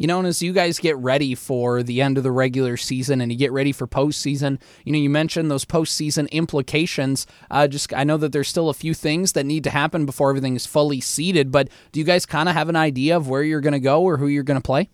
you 0.00 0.06
know, 0.06 0.18
and 0.18 0.26
as 0.26 0.40
you 0.40 0.54
guys 0.54 0.78
get 0.78 0.96
ready 0.96 1.34
for 1.34 1.82
the 1.82 2.00
end 2.00 2.16
of 2.16 2.24
the 2.24 2.30
regular 2.30 2.78
season 2.78 3.20
and 3.20 3.30
you 3.30 3.36
get 3.36 3.52
ready 3.52 3.70
for 3.70 3.86
postseason, 3.86 4.58
you 4.86 4.92
know, 4.92 4.98
you 4.98 5.10
mentioned 5.10 5.50
those 5.50 5.66
postseason 5.66 6.28
implications. 6.30 7.26
Uh, 7.50 7.68
just 7.68 7.92
I 7.92 8.04
know 8.04 8.16
that 8.16 8.32
there's 8.32 8.48
still 8.48 8.70
a 8.70 8.74
few 8.74 8.94
things 8.94 9.32
that 9.32 9.44
need 9.44 9.62
to 9.64 9.70
happen 9.70 10.06
before 10.06 10.30
everything 10.30 10.56
is 10.56 10.64
fully 10.64 11.02
seated, 11.02 11.52
but 11.52 11.68
do 11.92 12.00
you 12.00 12.06
guys 12.06 12.24
kind 12.24 12.48
of 12.48 12.54
have 12.54 12.70
an 12.70 12.76
idea 12.76 13.14
of 13.14 13.28
where 13.28 13.42
you're 13.42 13.60
going 13.60 13.74
to 13.74 13.78
go 13.78 14.02
or 14.02 14.16
who 14.16 14.26
you're 14.26 14.42
going 14.42 14.58
to 14.58 14.64
play? 14.66 14.88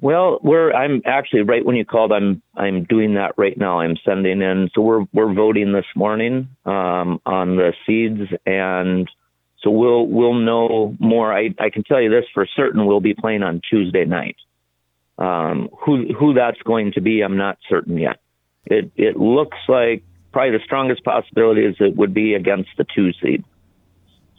Well, 0.00 0.40
we're 0.42 0.72
I'm 0.72 1.00
actually 1.04 1.42
right 1.42 1.64
when 1.64 1.76
you 1.76 1.84
called. 1.84 2.10
I'm 2.10 2.42
I'm 2.56 2.82
doing 2.84 3.14
that 3.14 3.34
right 3.36 3.56
now. 3.56 3.78
I'm 3.78 3.96
sending 4.04 4.42
in. 4.42 4.68
So 4.74 4.80
we're 4.80 5.04
we're 5.12 5.32
voting 5.32 5.72
this 5.72 5.86
morning 5.94 6.48
um, 6.64 7.20
on 7.24 7.54
the 7.54 7.72
seeds 7.86 8.32
and 8.46 9.08
so 9.62 9.70
we'll 9.70 10.06
we'll 10.06 10.34
know 10.34 10.96
more. 10.98 11.32
I, 11.32 11.50
I 11.58 11.70
can 11.70 11.84
tell 11.84 12.00
you 12.00 12.10
this 12.10 12.24
for 12.32 12.46
certain: 12.56 12.86
we'll 12.86 13.00
be 13.00 13.14
playing 13.14 13.42
on 13.42 13.60
Tuesday 13.68 14.04
night. 14.04 14.36
Um, 15.18 15.68
who 15.84 16.12
who 16.14 16.34
that's 16.34 16.60
going 16.62 16.92
to 16.92 17.00
be, 17.00 17.20
I'm 17.22 17.36
not 17.36 17.58
certain 17.68 17.98
yet. 17.98 18.20
It 18.64 18.90
it 18.96 19.16
looks 19.16 19.58
like 19.68 20.02
probably 20.32 20.56
the 20.56 20.64
strongest 20.64 21.04
possibility 21.04 21.64
is 21.64 21.76
it 21.80 21.96
would 21.96 22.14
be 22.14 22.34
against 22.34 22.70
the 22.78 22.86
two 22.94 23.12
seed. 23.22 23.44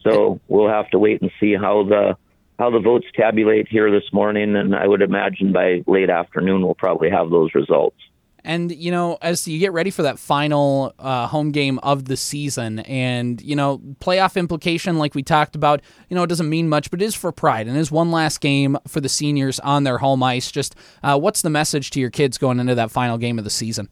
So 0.03 0.39
we'll 0.47 0.69
have 0.69 0.89
to 0.89 0.99
wait 0.99 1.21
and 1.21 1.31
see 1.39 1.53
how 1.53 1.83
the 1.83 2.17
how 2.57 2.71
the 2.71 2.79
votes 2.79 3.05
tabulate 3.15 3.67
here 3.67 3.91
this 3.91 4.11
morning, 4.11 4.55
and 4.55 4.75
I 4.75 4.87
would 4.87 5.01
imagine 5.01 5.51
by 5.51 5.83
late 5.87 6.09
afternoon 6.09 6.63
we'll 6.63 6.75
probably 6.75 7.09
have 7.09 7.29
those 7.29 7.53
results. 7.53 7.97
And, 8.43 8.71
you 8.71 8.91
know, 8.91 9.17
as 9.21 9.47
you 9.47 9.59
get 9.59 9.71
ready 9.71 9.91
for 9.91 10.01
that 10.03 10.17
final 10.17 10.93
uh, 10.97 11.27
home 11.27 11.51
game 11.51 11.79
of 11.79 12.05
the 12.05 12.17
season, 12.17 12.79
and, 12.79 13.41
you 13.41 13.55
know, 13.55 13.79
playoff 13.99 14.35
implication, 14.35 14.97
like 14.97 15.13
we 15.13 15.23
talked 15.23 15.55
about, 15.55 15.81
you 16.09 16.15
know, 16.15 16.23
it 16.23 16.27
doesn't 16.27 16.49
mean 16.49 16.67
much, 16.69 16.89
but 16.89 17.01
it 17.01 17.05
is 17.05 17.15
for 17.15 17.31
pride 17.31 17.67
and 17.67 17.77
is 17.77 17.91
one 17.91 18.11
last 18.11 18.41
game 18.41 18.77
for 18.87 18.99
the 18.99 19.09
seniors 19.09 19.59
on 19.59 19.83
their 19.83 19.99
home 19.99 20.23
ice. 20.23 20.51
Just 20.51 20.75
uh, 21.03 21.19
what's 21.19 21.41
the 21.41 21.49
message 21.49 21.91
to 21.91 21.99
your 21.99 22.09
kids 22.09 22.37
going 22.37 22.59
into 22.59 22.75
that 22.75 22.91
final 22.91 23.17
game 23.17 23.37
of 23.37 23.43
the 23.43 23.49
season? 23.49 23.89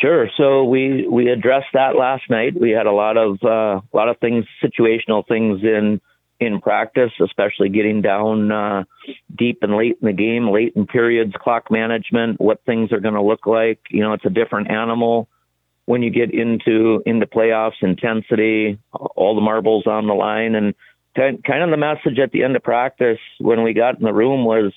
Sure. 0.00 0.28
So 0.36 0.64
we 0.64 1.06
we 1.08 1.30
addressed 1.30 1.68
that 1.72 1.96
last 1.96 2.24
night. 2.28 2.60
We 2.60 2.70
had 2.70 2.86
a 2.86 2.92
lot 2.92 3.16
of 3.16 3.38
uh, 3.42 3.80
a 3.80 3.96
lot 3.96 4.10
of 4.10 4.18
things, 4.18 4.44
situational 4.62 5.26
things 5.26 5.62
in 5.62 6.00
in 6.40 6.60
practice, 6.60 7.12
especially 7.20 7.68
getting 7.68 8.02
down 8.02 8.52
uh, 8.52 8.84
deep 9.36 9.58
and 9.62 9.76
late 9.76 9.98
in 10.00 10.06
the 10.06 10.12
game, 10.12 10.50
late 10.50 10.72
in 10.76 10.86
periods, 10.86 11.32
clock 11.40 11.70
management, 11.70 12.40
what 12.40 12.62
things 12.64 12.92
are 12.92 13.00
going 13.00 13.14
to 13.14 13.22
look 13.22 13.46
like. 13.46 13.80
You 13.90 14.02
know, 14.02 14.12
it's 14.12 14.24
a 14.24 14.30
different 14.30 14.70
animal 14.70 15.28
when 15.86 16.02
you 16.02 16.10
get 16.10 16.34
into 16.34 17.02
into 17.06 17.26
playoffs, 17.26 17.80
intensity, 17.80 18.78
all 18.92 19.34
the 19.34 19.40
marbles 19.40 19.86
on 19.86 20.06
the 20.06 20.14
line, 20.14 20.54
and 20.54 20.74
kind 21.16 21.62
of 21.62 21.70
the 21.70 21.76
message 21.76 22.18
at 22.18 22.32
the 22.32 22.42
end 22.42 22.56
of 22.56 22.62
practice 22.62 23.18
when 23.38 23.62
we 23.62 23.72
got 23.72 23.96
in 23.96 24.04
the 24.04 24.12
room 24.12 24.44
was, 24.44 24.72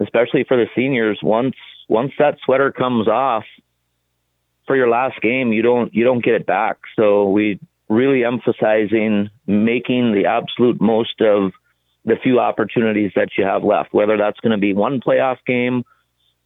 especially 0.00 0.44
for 0.44 0.56
the 0.56 0.66
seniors, 0.74 1.20
once 1.22 1.54
once 1.88 2.12
that 2.18 2.38
sweater 2.44 2.72
comes 2.72 3.08
off 3.08 3.44
for 4.66 4.76
your 4.76 4.88
last 4.88 5.20
game, 5.20 5.52
you 5.52 5.62
don't 5.62 5.94
you 5.94 6.04
don't 6.04 6.24
get 6.24 6.34
it 6.34 6.46
back. 6.46 6.78
So 6.96 7.28
we 7.28 7.60
really 7.88 8.24
emphasizing 8.24 9.30
making 9.46 10.12
the 10.12 10.26
absolute 10.26 10.80
most 10.80 11.20
of 11.20 11.52
the 12.04 12.16
few 12.22 12.38
opportunities 12.38 13.12
that 13.16 13.30
you 13.36 13.44
have 13.44 13.64
left, 13.64 13.92
whether 13.92 14.16
that's 14.16 14.40
going 14.40 14.52
to 14.52 14.58
be 14.58 14.74
one 14.74 15.00
playoff 15.00 15.38
game, 15.46 15.84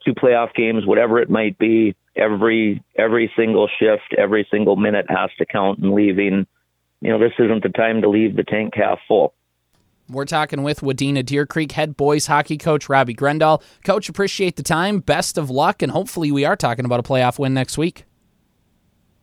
two 0.04 0.14
playoff 0.14 0.54
games, 0.54 0.86
whatever 0.86 1.18
it 1.18 1.30
might 1.30 1.58
be. 1.58 1.94
Every 2.14 2.82
every 2.96 3.32
single 3.36 3.68
shift, 3.78 4.14
every 4.18 4.46
single 4.50 4.76
minute 4.76 5.06
has 5.08 5.30
to 5.38 5.46
count. 5.46 5.78
And 5.78 5.94
leaving, 5.94 6.46
you 7.00 7.10
know, 7.10 7.18
this 7.18 7.32
isn't 7.38 7.62
the 7.62 7.70
time 7.70 8.02
to 8.02 8.08
leave 8.08 8.36
the 8.36 8.44
tank 8.44 8.74
half 8.76 8.98
full. 9.08 9.32
We're 10.10 10.26
talking 10.26 10.62
with 10.62 10.80
Wadena 10.80 11.24
Deer 11.24 11.46
Creek 11.46 11.72
head 11.72 11.96
boys 11.96 12.26
hockey 12.26 12.58
coach 12.58 12.90
Robbie 12.90 13.14
Grendahl. 13.14 13.62
Coach, 13.82 14.10
appreciate 14.10 14.56
the 14.56 14.62
time. 14.62 14.98
Best 14.98 15.38
of 15.38 15.48
luck, 15.48 15.80
and 15.80 15.90
hopefully 15.90 16.30
we 16.30 16.44
are 16.44 16.56
talking 16.56 16.84
about 16.84 17.00
a 17.00 17.02
playoff 17.02 17.38
win 17.38 17.54
next 17.54 17.78
week. 17.78 18.04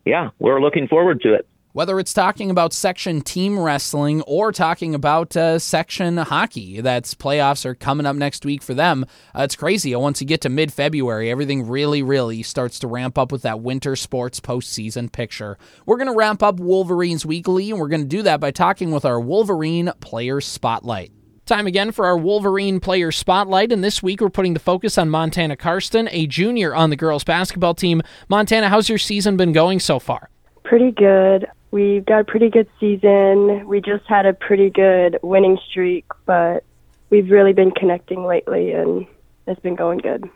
Yeah, 0.04 0.30
we're 0.40 0.60
looking 0.60 0.88
forward 0.88 1.20
to 1.20 1.34
it. 1.34 1.46
Whether 1.72 2.00
it's 2.00 2.12
talking 2.12 2.50
about 2.50 2.72
section 2.72 3.20
team 3.20 3.56
wrestling 3.56 4.22
or 4.22 4.50
talking 4.50 4.92
about 4.92 5.36
uh, 5.36 5.60
section 5.60 6.16
hockey, 6.16 6.80
that's 6.80 7.14
playoffs 7.14 7.64
are 7.64 7.76
coming 7.76 8.06
up 8.06 8.16
next 8.16 8.44
week 8.44 8.60
for 8.60 8.74
them. 8.74 9.06
Uh, 9.32 9.42
it's 9.42 9.54
crazy. 9.54 9.94
Once 9.94 10.20
you 10.20 10.26
get 10.26 10.40
to 10.40 10.48
mid 10.48 10.72
February, 10.72 11.30
everything 11.30 11.68
really, 11.68 12.02
really 12.02 12.42
starts 12.42 12.80
to 12.80 12.88
ramp 12.88 13.16
up 13.16 13.30
with 13.30 13.42
that 13.42 13.60
winter 13.60 13.94
sports 13.94 14.40
postseason 14.40 15.12
picture. 15.12 15.58
We're 15.86 15.98
going 15.98 16.10
to 16.10 16.16
ramp 16.16 16.42
up 16.42 16.58
Wolverines 16.58 17.24
Weekly, 17.24 17.70
and 17.70 17.78
we're 17.78 17.86
going 17.86 18.02
to 18.02 18.08
do 18.08 18.22
that 18.22 18.40
by 18.40 18.50
talking 18.50 18.90
with 18.90 19.04
our 19.04 19.20
Wolverine 19.20 19.92
Player 20.00 20.40
Spotlight. 20.40 21.12
Time 21.46 21.68
again 21.68 21.92
for 21.92 22.04
our 22.04 22.18
Wolverine 22.18 22.80
Player 22.80 23.12
Spotlight, 23.12 23.70
and 23.70 23.84
this 23.84 24.02
week 24.02 24.20
we're 24.20 24.28
putting 24.28 24.54
the 24.54 24.60
focus 24.60 24.98
on 24.98 25.08
Montana 25.08 25.56
Carsten, 25.56 26.08
a 26.10 26.26
junior 26.26 26.74
on 26.74 26.90
the 26.90 26.96
girls 26.96 27.22
basketball 27.22 27.74
team. 27.74 28.02
Montana, 28.28 28.68
how's 28.68 28.88
your 28.88 28.98
season 28.98 29.36
been 29.36 29.52
going 29.52 29.78
so 29.78 30.00
far? 30.00 30.30
Pretty 30.64 30.90
good. 30.90 31.46
We've 31.70 32.04
got 32.04 32.20
a 32.20 32.24
pretty 32.24 32.50
good 32.50 32.68
season. 32.80 33.66
We 33.66 33.80
just 33.80 34.04
had 34.06 34.26
a 34.26 34.32
pretty 34.32 34.70
good 34.70 35.18
winning 35.22 35.58
streak, 35.68 36.04
but 36.26 36.64
we've 37.10 37.30
really 37.30 37.52
been 37.52 37.70
connecting 37.70 38.26
lately, 38.26 38.72
and 38.72 39.06
it's 39.46 39.60
been 39.60 39.76
going 39.76 39.98
good. 39.98 40.28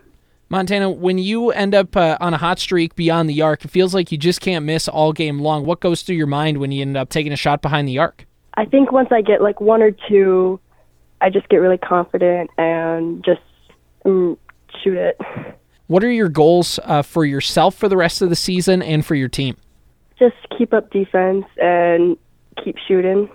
Montana, 0.49 0.91
when 0.91 1.19
you 1.19 1.51
end 1.51 1.75
up 1.75 1.97
uh, 1.97 2.17
on 2.21 2.35
a 2.35 2.37
hot 2.37 2.59
streak 2.59 2.95
beyond 2.95 3.29
the 3.29 3.43
arc, 3.43 3.65
it 3.65 3.69
feels 3.69 3.95
like 3.95 4.13
you 4.13 4.19
just 4.19 4.41
can't 4.41 4.65
miss 4.65 4.87
all 4.87 5.13
game 5.13 5.41
long. 5.41 5.65
What 5.65 5.81
goes 5.81 6.03
through 6.03 6.17
your 6.17 6.27
mind 6.27 6.59
when 6.59 6.71
you 6.71 6.83
end 6.83 6.97
up 6.97 7.09
taking 7.09 7.33
a 7.33 7.37
shot 7.37 7.63
behind 7.63 7.89
the 7.89 7.99
arc? 7.99 8.27
I 8.57 8.65
think 8.65 8.93
once 8.93 9.09
I 9.11 9.21
get 9.21 9.43
like 9.43 9.61
one 9.61 9.83
or 9.83 9.91
two, 10.09 10.61
I 11.21 11.31
just 11.31 11.49
get 11.49 11.57
really 11.57 11.79
confident 11.79 12.51
and 12.59 13.25
just 13.25 13.41
um, 14.05 14.39
shoot 14.83 14.97
it. 14.97 15.19
What 15.87 16.05
are 16.05 16.11
your 16.11 16.29
goals 16.29 16.79
uh, 16.85 17.03
for 17.03 17.25
yourself 17.25 17.75
for 17.75 17.89
the 17.89 17.97
rest 17.97 18.23
of 18.23 18.31
the 18.31 18.37
season 18.37 18.83
and 18.83 19.05
for 19.05 19.15
your 19.15 19.29
team? 19.29 19.57
Just 20.19 20.37
keep 20.57 20.73
up 20.73 20.91
defense 20.91 21.45
and 21.61 22.17
keep 22.63 22.77
shooting. 22.87 23.29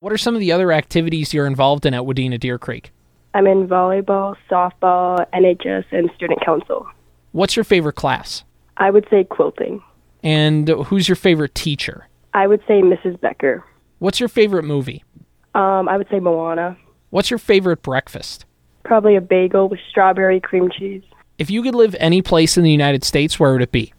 What 0.00 0.12
are 0.12 0.18
some 0.18 0.34
of 0.34 0.40
the 0.40 0.52
other 0.52 0.72
activities 0.72 1.32
you're 1.32 1.46
involved 1.46 1.86
in 1.86 1.94
at 1.94 2.02
Wadena 2.02 2.38
Deer 2.38 2.58
Creek? 2.58 2.90
I'm 3.34 3.46
in 3.46 3.66
volleyball, 3.66 4.36
softball, 4.50 5.24
NHS, 5.32 5.84
and 5.92 6.10
student 6.14 6.44
council. 6.44 6.86
What's 7.32 7.56
your 7.56 7.64
favorite 7.64 7.94
class? 7.94 8.44
I 8.76 8.90
would 8.90 9.06
say 9.10 9.24
quilting. 9.24 9.82
And 10.22 10.68
who's 10.68 11.08
your 11.08 11.16
favorite 11.16 11.54
teacher? 11.54 12.08
I 12.34 12.46
would 12.46 12.60
say 12.68 12.82
Mrs. 12.82 13.20
Becker. 13.20 13.64
What's 13.98 14.20
your 14.20 14.28
favorite 14.28 14.64
movie? 14.64 15.04
Um, 15.54 15.88
I 15.88 15.96
would 15.96 16.08
say 16.10 16.20
Moana. 16.20 16.76
What's 17.10 17.30
your 17.30 17.38
favorite 17.38 17.82
breakfast? 17.82 18.44
Probably 18.84 19.16
a 19.16 19.20
bagel 19.20 19.68
with 19.68 19.80
strawberry 19.88 20.40
cream 20.40 20.70
cheese. 20.70 21.02
If 21.38 21.50
you 21.50 21.62
could 21.62 21.74
live 21.74 21.94
any 21.98 22.22
place 22.22 22.56
in 22.56 22.64
the 22.64 22.70
United 22.70 23.04
States, 23.04 23.38
where 23.38 23.52
would 23.52 23.62
it 23.62 23.72
be? 23.72 23.92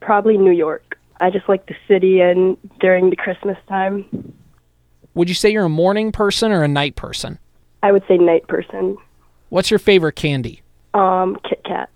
Probably 0.00 0.36
New 0.36 0.52
York. 0.52 0.98
I 1.24 1.30
just 1.30 1.48
like 1.48 1.64
the 1.64 1.74
city 1.88 2.20
and 2.20 2.58
during 2.80 3.08
the 3.08 3.16
Christmas 3.16 3.56
time. 3.66 4.34
Would 5.14 5.30
you 5.30 5.34
say 5.34 5.48
you're 5.48 5.64
a 5.64 5.70
morning 5.70 6.12
person 6.12 6.52
or 6.52 6.62
a 6.62 6.68
night 6.68 6.96
person? 6.96 7.38
I 7.82 7.92
would 7.92 8.02
say 8.06 8.18
night 8.18 8.46
person. 8.46 8.98
What's 9.48 9.70
your 9.70 9.78
favorite 9.78 10.16
candy? 10.16 10.60
Um, 10.92 11.38
Kit 11.48 11.62
Kats. 11.64 11.90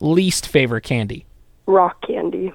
Least 0.00 0.46
favorite 0.46 0.82
candy? 0.82 1.26
Rock 1.66 1.96
candy. 2.06 2.52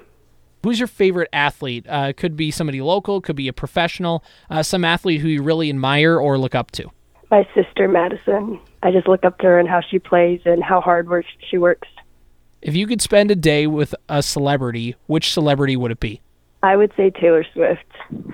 Who's 0.62 0.78
your 0.78 0.88
favorite 0.88 1.28
athlete? 1.34 1.84
Uh, 1.86 2.14
could 2.16 2.34
be 2.34 2.50
somebody 2.50 2.80
local, 2.80 3.20
could 3.20 3.36
be 3.36 3.48
a 3.48 3.52
professional, 3.52 4.24
uh, 4.48 4.62
some 4.62 4.86
athlete 4.86 5.20
who 5.20 5.28
you 5.28 5.42
really 5.42 5.68
admire 5.68 6.18
or 6.18 6.38
look 6.38 6.54
up 6.54 6.70
to. 6.72 6.90
My 7.30 7.46
sister 7.54 7.88
Madison. 7.88 8.58
I 8.82 8.90
just 8.90 9.06
look 9.06 9.26
up 9.26 9.36
to 9.40 9.48
her 9.48 9.58
and 9.58 9.68
how 9.68 9.82
she 9.82 9.98
plays 9.98 10.40
and 10.46 10.64
how 10.64 10.80
hard 10.80 11.10
work 11.10 11.26
she 11.50 11.58
works. 11.58 11.88
If 12.66 12.74
you 12.74 12.88
could 12.88 13.00
spend 13.00 13.30
a 13.30 13.36
day 13.36 13.68
with 13.68 13.94
a 14.08 14.24
celebrity, 14.24 14.96
which 15.06 15.32
celebrity 15.32 15.76
would 15.76 15.92
it 15.92 16.00
be? 16.00 16.20
I 16.64 16.74
would 16.74 16.92
say 16.96 17.10
Taylor 17.10 17.46
Swift, 17.52 17.84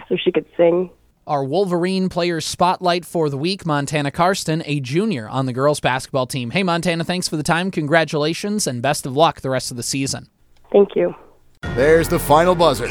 so 0.09 0.17
she 0.17 0.33
could 0.33 0.47
sing. 0.57 0.89
Our 1.27 1.45
Wolverine 1.45 2.09
players 2.09 2.47
spotlight 2.47 3.05
for 3.05 3.29
the 3.29 3.37
week, 3.37 3.67
Montana 3.67 4.11
Carsten, 4.11 4.63
a 4.65 4.81
junior 4.81 5.29
on 5.29 5.45
the 5.45 5.53
girls 5.53 5.81
basketball 5.81 6.27
team. 6.27 6.53
Hey, 6.53 6.63
Montana, 6.63 7.05
thanks 7.05 7.29
for 7.29 7.37
the 7.37 7.43
time. 7.43 7.71
Congratulations 7.71 8.67
and 8.67 8.81
best 8.81 9.05
of 9.05 9.15
luck 9.15 9.43
the 9.43 9.51
rest 9.51 9.71
of 9.71 9.77
the 9.77 9.83
season. 9.83 10.31
Thank 10.73 10.97
you. 10.97 11.15
There's 11.77 12.09
the 12.09 12.19
final 12.19 12.55
buzzer. 12.55 12.89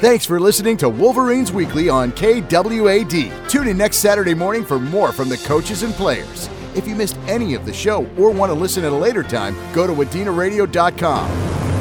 Thanks 0.00 0.24
for 0.24 0.40
listening 0.40 0.78
to 0.78 0.88
Wolverines 0.88 1.52
Weekly 1.52 1.90
on 1.90 2.12
KWAD. 2.12 3.46
Tune 3.46 3.68
in 3.68 3.76
next 3.76 3.98
Saturday 3.98 4.32
morning 4.32 4.64
for 4.64 4.78
more 4.80 5.12
from 5.12 5.28
the 5.28 5.36
coaches 5.36 5.82
and 5.82 5.92
players. 5.92 6.48
If 6.74 6.88
you 6.88 6.94
missed 6.94 7.16
any 7.26 7.54
of 7.54 7.66
the 7.66 7.72
show 7.72 8.06
or 8.18 8.30
want 8.30 8.50
to 8.50 8.54
listen 8.54 8.84
at 8.84 8.92
a 8.92 8.96
later 8.96 9.22
time, 9.22 9.54
go 9.74 9.86
to 9.86 9.92
wadinaradio.com. 9.92 11.71